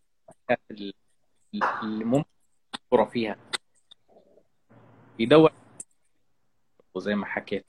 [0.71, 2.29] اللي ممكن
[2.93, 3.37] يدور فيها.
[5.19, 5.53] يدور
[6.95, 7.67] وزي ما حكيت.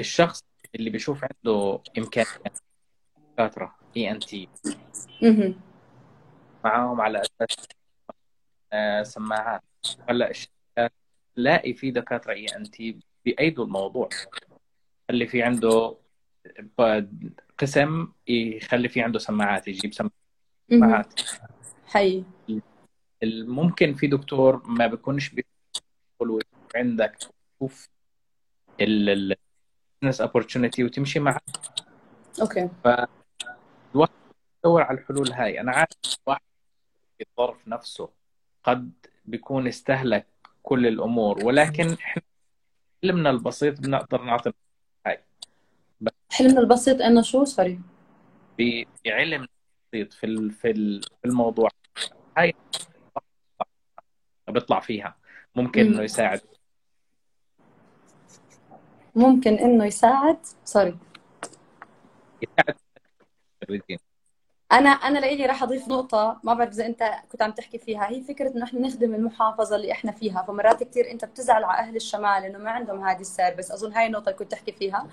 [0.00, 2.58] الشخص اللي بيشوف عنده إمكانيات
[3.32, 4.48] دكاتره إي إن تي.
[6.66, 7.68] معاهم على أساس
[8.72, 9.62] آه، سماعات.
[10.08, 10.92] هلأ الشركات
[11.36, 14.08] تلاقي في دكاترة ENT بيأيدوا الموضوع.
[15.10, 15.96] اللي في عنده
[17.58, 19.92] قسم يخلي في عنده سماعات يجيب
[20.70, 21.20] سماعات.
[21.86, 22.24] حي.
[23.24, 26.42] ممكن في دكتور ما بيكونش بيقول
[26.74, 27.16] عندك
[27.58, 27.88] تشوف
[28.80, 31.40] ال business opportunity وتمشي معه
[32.40, 32.68] okay.
[32.84, 32.88] ف
[33.94, 34.12] الواحد
[34.64, 35.60] يدور على الحلول هاي.
[35.60, 35.90] أنا عارف
[36.26, 36.45] واحد
[37.20, 38.08] الظرف نفسه
[38.64, 38.92] قد
[39.24, 40.26] بيكون استهلك
[40.62, 42.22] كل الأمور ولكن إحنا
[43.02, 44.52] علمنا البسيط بنقدر نعطي
[45.06, 45.24] هاي.
[46.32, 47.80] علمنا البسيط إنه شو؟ sorry
[49.04, 49.46] بعلم
[49.92, 51.68] بسيط في في الموضوع.
[52.38, 52.54] هاي
[54.48, 55.16] بيطلع فيها.
[55.56, 56.40] ممكن إنه يساعد.
[59.14, 60.38] ممكن إنه يساعد.
[60.64, 60.98] sorry
[62.42, 62.76] يساعد.
[64.72, 68.22] أنا أنا لإلي راح أضيف نقطة ما بعرف إذا أنت كنت عم تحكي فيها هي
[68.22, 70.42] فكرة إنه إحنا نخدم المحافظة اللي إحنا فيها.
[70.42, 74.06] فمرات كثير أنت بتزعل على أهل الشمال إنه ما عندهم هذه ال service أظن هاي
[74.06, 75.06] النقطة اللي كنت تحكي فيها.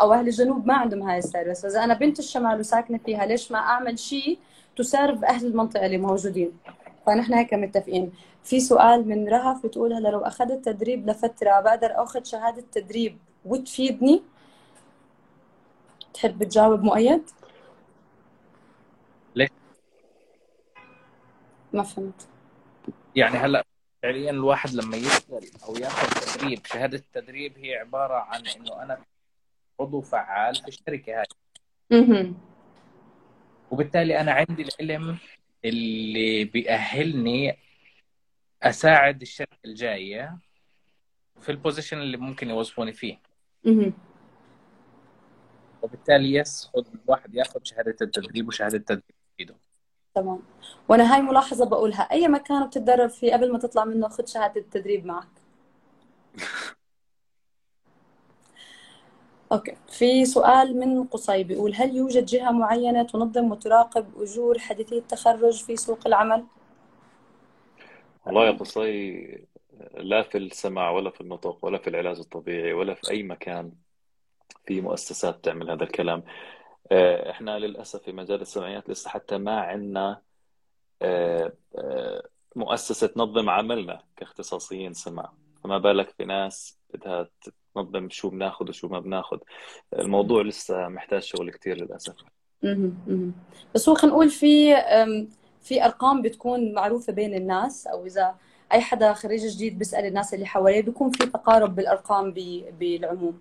[0.00, 3.52] أو أهل الجنوب ما عندهم هاي ال service فاذا أنا بنت الشمال وساكنة فيها ليش
[3.52, 4.38] ما أعمل شيء
[4.76, 6.52] ت serve أهل المنطقة اللي موجودين؟
[7.06, 8.12] فنحن هيك متفقين.
[8.44, 14.22] في سؤال من رهف بتقول هلا لو أخذت تدريب لفترة بقدر أخذ شهادة تدريب وتفيدني
[16.14, 17.22] تحب تجاوب مؤيد؟
[21.72, 22.28] ما فهمت.
[23.16, 23.64] يعني هلا
[24.02, 29.04] فعليا الواحد لما يسأل أو ياخذ تدريب شهادة التدريب هي عبارة عن إنه أنا
[29.80, 31.26] عضو فعال في الشركة هاي.
[31.92, 32.32] أها
[33.70, 35.18] وبالتالي أنا عندي العلم
[35.64, 37.58] اللي بيأهلني
[38.62, 40.38] أساعد الشركة الجاية
[41.40, 43.18] في ال position اللي ممكن يوظفوني فيه.
[43.66, 43.92] أها
[45.82, 46.70] وبالتالي yes
[47.04, 49.56] الواحد ياخذ شهادة التدريب وشهادة التدريب بإيده.
[50.14, 50.42] تمام.
[50.88, 55.06] وأنا هاي ملاحظة بقولها أي مكان بتتدرب فيه قبل ما تطلع منه خذ شهادة التدريب
[55.06, 55.28] معك؟
[59.52, 59.76] okay.
[59.88, 65.76] في سؤال من قصي بيقول هل يوجد جهة معينة تنظم وتراقب أجور حديثي التخرج في
[65.76, 66.46] سوق العمل؟
[68.26, 69.48] والله يا قصي
[69.94, 73.72] لا في السمع ولا في النطق ولا في العلاج الطبيعي ولا في أي مكان
[74.66, 76.24] في مؤسسات تعمل هذا الكلام.
[76.92, 80.20] إحنا للأسف في مجال السمعيات لسه حتى ما عندنا
[81.02, 82.22] آه، آه،
[82.56, 85.32] مؤسسة تنظم عملنا كاختصاصيين سمع
[85.64, 87.28] فما بالك في ناس بدها
[87.74, 89.38] تنظم شو بناخذ وشو ما بناخذ
[89.98, 92.14] الموضوع لسه محتاج شغل كثير للأسف.
[93.74, 94.76] بس هو خلينا نقول في
[95.62, 98.34] في أرقام بتكون معروفة بين الناس أو إذا
[98.72, 102.30] أي حدا خريج جديد بيسأل الناس اللي حواليه بيكون في تقارب بالأرقام
[102.78, 103.40] بالعموم.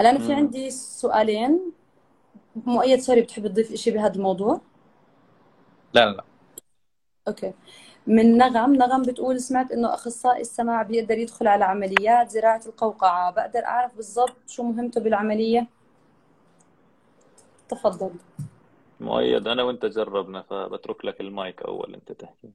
[0.00, 0.32] هلا أنا في.
[0.32, 1.72] عندي سؤالين.
[2.56, 4.60] مؤيد sorry بتحب تضيف إشي بهذا الموضوع؟
[5.94, 6.24] لا لا لا.
[7.28, 7.52] okay.
[8.06, 13.30] من نغم نغم بتقول سمعت إنه أخصائي السماع بيقدر يدخل على عمليات زراعة القوقعة.
[13.30, 15.66] بقدر أعرف بالضبط شو مهمته بالعملية؟
[17.68, 18.10] تفضل.
[19.00, 22.52] مؤيد أنا وأنت جربنا فبترك لك المايك أول أنت تحكي.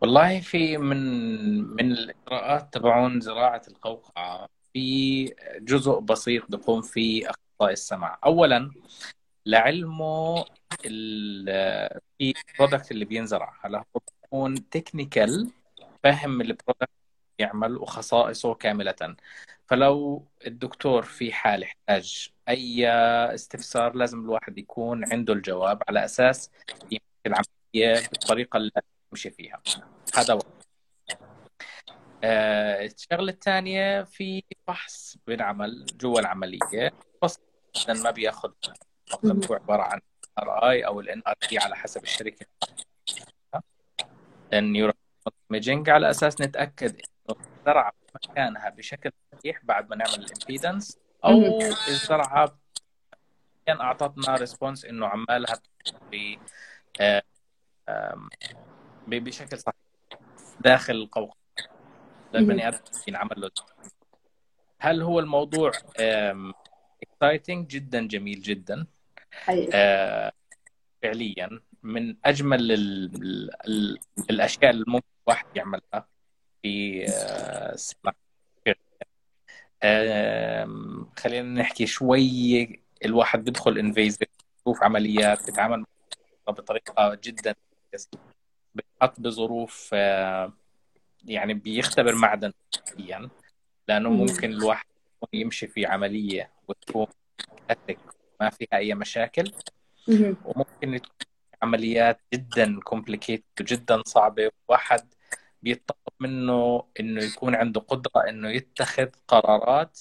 [0.00, 0.98] والله في من
[1.76, 4.48] من الإجراءات تبعون زراعة القوقعة.
[4.72, 5.24] في
[5.58, 8.18] جزء بسيط بيكون فيه أخصائي السمع.
[8.24, 8.70] أولا
[9.46, 10.44] لعلمه
[10.82, 13.58] في product اللي بينزرع.
[13.60, 15.50] هلا هو بيكون technical
[16.02, 16.90] فاهم ال product
[17.38, 19.16] يعمل وخصائصه كاملة.
[19.66, 22.88] فلو الدكتور في حال يحتاج أي
[23.34, 26.50] استفسار لازم الواحد يكون عنده الجواب على أساس
[27.26, 28.70] العملية بالطريقة اللي
[29.12, 29.62] يمشي فيها.
[30.14, 30.51] هذا واحد.
[32.24, 36.92] آه، الشغلة الثانية في فحص بنعمل جوا العملية
[37.22, 37.40] بس
[37.88, 38.52] ما بياخذ
[39.12, 40.00] وقت هو عبارة عن
[40.38, 42.46] NRI أو ال NRT على حسب الشركة
[44.52, 44.92] ال neuro
[45.90, 51.60] على أساس نتأكد إنه الزرعة مكانها بشكل صحيح بعد ما نعمل ال impedance أو.
[51.88, 52.58] الزرعة
[53.66, 55.54] كان أعطتنا response إنه عمالها
[56.12, 56.36] ب
[57.00, 57.22] آه،
[59.06, 59.76] بشكل صحيح
[60.60, 61.41] داخل القوقعة.
[62.34, 62.78] للبني آدم
[63.08, 63.50] ينعمل له
[64.78, 65.72] هل هو الموضوع
[67.02, 68.86] exciting جدا جميل جدا.
[69.74, 70.32] آه،
[71.02, 73.98] فعليا من أجمل ال ال ال
[74.30, 76.06] الأشياء اللي ممكن الواحد يعملها
[76.62, 78.14] في آه، السماء
[81.18, 84.28] خلينا نحكي شوي الواحد بيدخل انفيزيف
[84.58, 85.84] بيشوف عمليات بيتعامل
[86.48, 87.54] بطريقة جدا
[88.74, 90.52] بيحط بظروف آه،
[91.24, 92.52] يعني بيختبر معدن
[92.88, 93.30] فعليا
[93.88, 94.10] لأنه.
[94.10, 94.86] ممكن الواحد
[95.32, 97.06] يمشي في عملية وتكون
[98.40, 99.52] ما فيها أي مشاكل.
[100.44, 105.14] وممكن تكون عمليات جدا complicated وجدا صعبة واحد
[105.62, 109.98] بيطلب منه إنه يكون عنده قدرة إنه يتخذ قرارات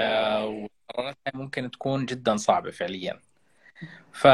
[0.00, 3.20] آه، والقرارات هاي ممكن تكون جدا صعبة فعليا
[4.12, 4.26] ف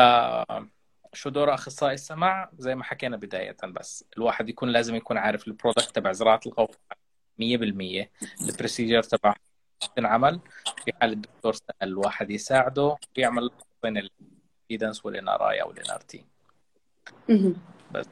[1.15, 5.54] شو دور أخصائي السمع زي ما حكينا بداية بس الواحد يكون لازم يكون عارف ال
[5.54, 6.97] product تبع زراعة القوقعه
[7.41, 8.07] 100%
[8.49, 9.35] ال procedure تبع
[9.97, 10.41] تنعمل
[10.85, 13.51] في حال الدكتور سأل الواحد يساعده ويعمل
[13.83, 14.09] بين
[14.71, 16.25] ال impedance وال NRI أو ال NRT.
[17.93, 18.07] بس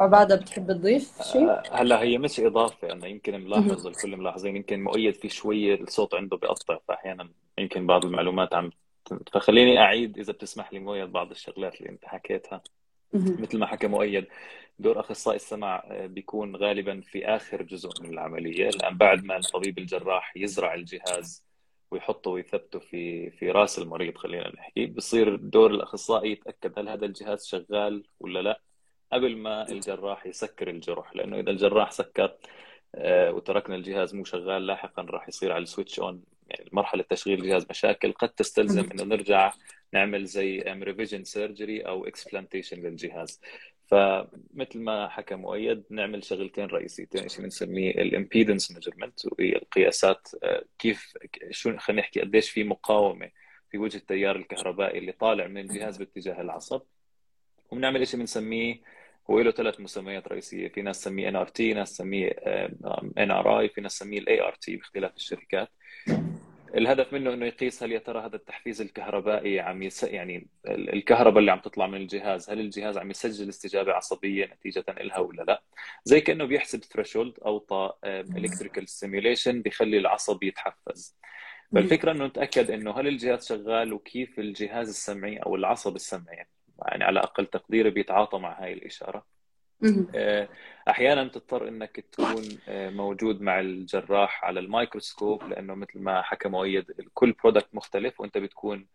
[0.00, 4.82] عبادة بتحب تضيف شيء؟ آه، هلا هي مش إضافة أنا يمكن ملاحظ الكل ملاحظين يمكن
[4.82, 7.28] مؤيد في شوية الصوت عنده بيقطع فأحيانا
[7.58, 8.70] يمكن بعض المعلومات عم
[9.32, 12.62] فخليني أعيد إذا بتسمح لي مؤيد بعض الشغلات اللي أنت حكيتها.
[13.14, 14.26] مثل ما حكى مؤيد
[14.78, 19.78] دور أخصائي السمع آه، بيكون غالبا في آخر جزء من العملية لأن بعد ما الطبيب
[19.78, 21.44] الجراح يزرع الجهاز
[21.90, 27.46] ويحطه ويثبته في في رأس المريض خلينا نحكي بصير دور الأخصائي يتأكد هل هذا الجهاز
[27.46, 28.60] شغال ولا لا
[29.12, 32.36] قبل ما الجراح يسكر الجرح لأنه إذا الجراح سكر
[32.94, 37.66] آه، وتركنا الجهاز مو شغال لاحقا راح يصير على السويتش أون يعني مرحلة تشغيل الجهاز
[37.70, 39.52] مشاكل قد تستلزم إنه نرجع
[39.92, 43.40] نعمل زي revision surgery أو explantation للجهاز.
[43.86, 47.28] فمثل ما حكى مؤيد نعمل شغلتين رئيسيتين.
[47.28, 51.12] شيء بنسميه؟ ال impedance measurement وهي القياسات آه، كيف
[51.50, 53.30] شو خلينا نحكي قديش في مقاومة
[53.70, 56.82] في وجه التيار الكهربائي اللي طالع من الجهاز باتجاه العصب.
[57.70, 58.80] وبنعمل شيء بنسميه؟
[59.30, 60.68] هو له ثلاث مسميات رئيسية.
[60.68, 62.28] في ناس تسميه NRT ناس تسميه
[63.18, 65.68] NRI في ناس تسميه ال ART باختلاف الشركات.
[66.74, 70.02] الهدف منه إنه يقيس هل يا ترى هذا التحفيز الكهربائي عم يس...
[70.02, 74.84] يعني ال- الكهرباء اللي عم تطلع من الجهاز هل الجهاز عم يسجل استجابة عصبية نتيجة
[74.88, 75.62] لها ولا لا؟
[76.04, 81.16] زي كأنه بيحسب threshold أو طا electrical stimulation بيخلي العصب يتحفز.
[81.74, 86.46] فالفكرة إنه نتأكد إنه هل الجهاز شغال وكيف الجهاز السمعي أو العصب السمعي
[86.88, 89.26] يعني على أقل تقدير بيتعاطى مع هاي الإشارة.
[90.88, 96.84] أحيانا تضطر إنك تكون آه، موجود مع الجراح على الميكروسكوب لأنه مثل ما حكى مؤيد
[97.14, 98.86] كل product مختلف وأنت بتكون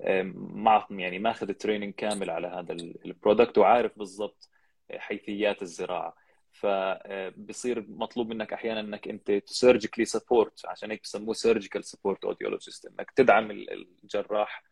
[0.00, 2.72] آه، مع يعني ماخذ training كامل على هذا
[3.04, 4.50] ال product وعارف بالضبط
[4.96, 6.24] حيثيات الزراعة.
[6.52, 13.10] فبصير مطلوب منك أحيانا إنك أنت surgically support عشان هيك بسموه surgical support audiologist إنك
[13.10, 14.64] تدعم الجراح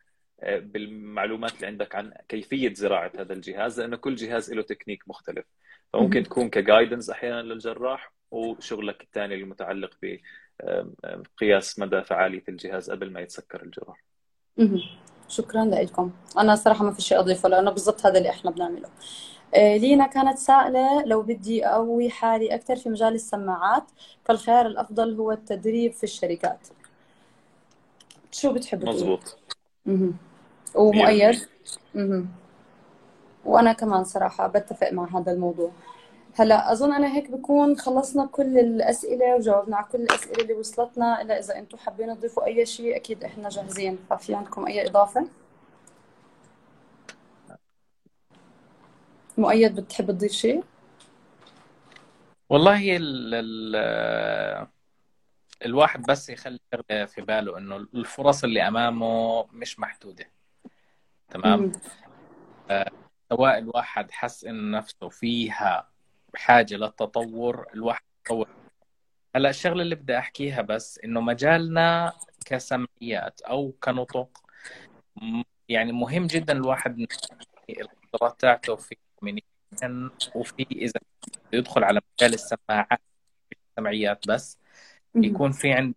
[0.42, 5.44] بالمعلومات اللي عندك عن كيفية زراعة هذا الجهاز لأنه كل جهاز له تكنيك مختلف.
[5.92, 9.90] فممكن تكون ك guidance أحيانا للجراح وشغلك الثاني المتعلق
[11.36, 14.04] قياس مدى فعالية الجهاز قبل ما يتسكر الجرح
[15.28, 18.88] شكرا لكم أنا صراحة ما في شيء أضيفه لأنه بالضبط هذا اللي إحنا بنعمله.
[19.54, 23.84] آه، لينا كانت سائلة لو بدي أقوي حالي أكثر في مجال السماعات
[24.24, 26.68] فالخيار الأفضل هو التدريب في الشركات.
[28.32, 29.38] شو بتحب مزبوط
[30.74, 31.40] ومؤيد؟
[33.44, 35.72] وأنا كمان صراحة بتفق مع هذا الموضوع.
[36.34, 41.22] هلأ أظن أنا هيك بكون خلصنا كل الأسئلة وجاوبنا على كل الأسئلة اللي وصلتنا.
[41.22, 43.98] إلا إذا أنتم حابين تضيفوا أي شيء أكيد إحنا جاهزين.
[44.10, 45.28] ففي عندكم أي إضافة؟
[49.38, 50.64] مؤيد بتحب تضيف شيء؟
[52.50, 54.66] والله ال ال
[55.64, 56.58] الواحد بس يخلي
[57.06, 60.24] في باله إنه الفرص اللي أمامه مش محدودة.
[61.30, 61.72] تمام؟
[62.70, 62.90] آه
[63.32, 65.88] سواء الواحد حس انه نفسه فيها
[66.34, 68.48] بحاجه للتطور الواحد يتطور
[69.36, 72.12] هلا الشغلة اللي بدي أحكيها بس إنه مجالنا
[72.46, 74.42] كسمعيات أو كنطق
[75.68, 77.06] يعني مهم جدا الواحد
[77.70, 81.00] القدرات تاعته في communication وفي إذا
[81.52, 83.00] يدخل على مجال السماعات
[83.52, 84.58] السمعيات بس
[85.14, 85.96] يكون في عنده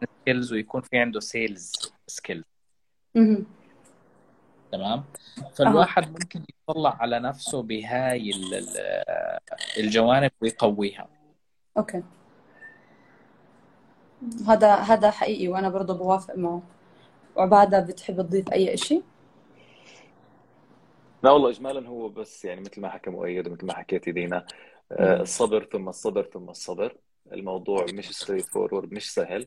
[0.00, 1.72] skills ويكون في عنده sales
[2.06, 2.44] skills
[4.76, 5.04] تمام؟
[5.54, 8.30] فالواحد ممكن يطلع على نفسه بهاي
[9.78, 11.08] الجوانب ويقويها.
[11.76, 12.02] okay.
[14.48, 16.62] هذا هذا حقيقي وأنا برضه بوافق معه.
[17.36, 19.02] عبادة بتحب تضيف أي شيء
[21.22, 24.46] لا والله اجمالا هو بس يعني مثل ما حكى مؤيد ومثل ما حكيتي دينا
[24.92, 26.96] آه، الصبر ثم الصبر ثم الصبر.
[27.32, 29.46] الموضوع مش straightforward مش سهل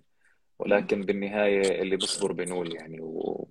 [0.59, 3.47] ولكن بالنهاية اللي بيصبر بنول يعني و...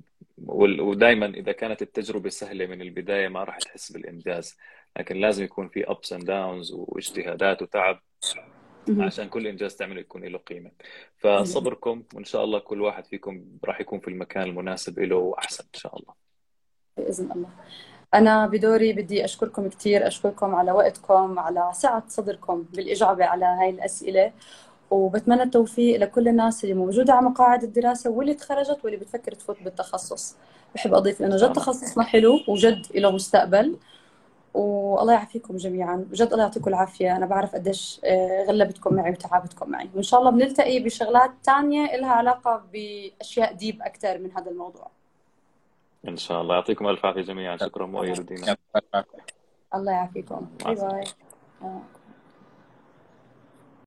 [0.46, 4.56] ودائما إذا كانت التجربة سهلة من البداية ما راح تحس بالإنجاز
[4.98, 8.00] لكن لازم يكون في ups and downs واجتهادات وتعب
[8.88, 10.70] عشان كل إنجاز تعمله يكون له قيمة.
[11.16, 15.80] فصبركم وإن شاء الله كل واحد فيكم راح يكون في المكان المناسب له وأحسن إن
[15.80, 16.14] شاء الله.
[16.96, 17.48] بإذن الله.
[18.14, 24.32] أنا بدوري بدي أشكركم كثير أشكركم على وقتكم على سعة صدركم بالإجابة على هاي الأسئلة.
[24.90, 30.36] وبتمنى التوفيق لكل الناس اللي موجودة على مقاعد الدراسة واللي تخرجت واللي بتفكر تفوت بالتخصص.
[30.74, 33.76] بحب أضيف لأنه جد تخصصنا حلو وجد له مستقبل.
[34.54, 35.96] والله يعافيكم جميعا.
[35.96, 37.16] بجد الله يعطيكم العافية.
[37.16, 39.88] أنا بعرف قديش آه، غلبتكم معي وتعبتكم معي.
[39.94, 44.90] وإن شاء الله بنلتقي بشغلات تانية لها علاقة بأشياء deep أكثر من هذا الموضوع.
[46.08, 46.54] إن شاء الله.
[46.54, 47.56] يعطيكم ألف عافية جميعا.
[47.56, 48.30] شكرا مؤيد
[49.74, 50.46] الله يعافيكم.
[50.64, 51.04] bye bye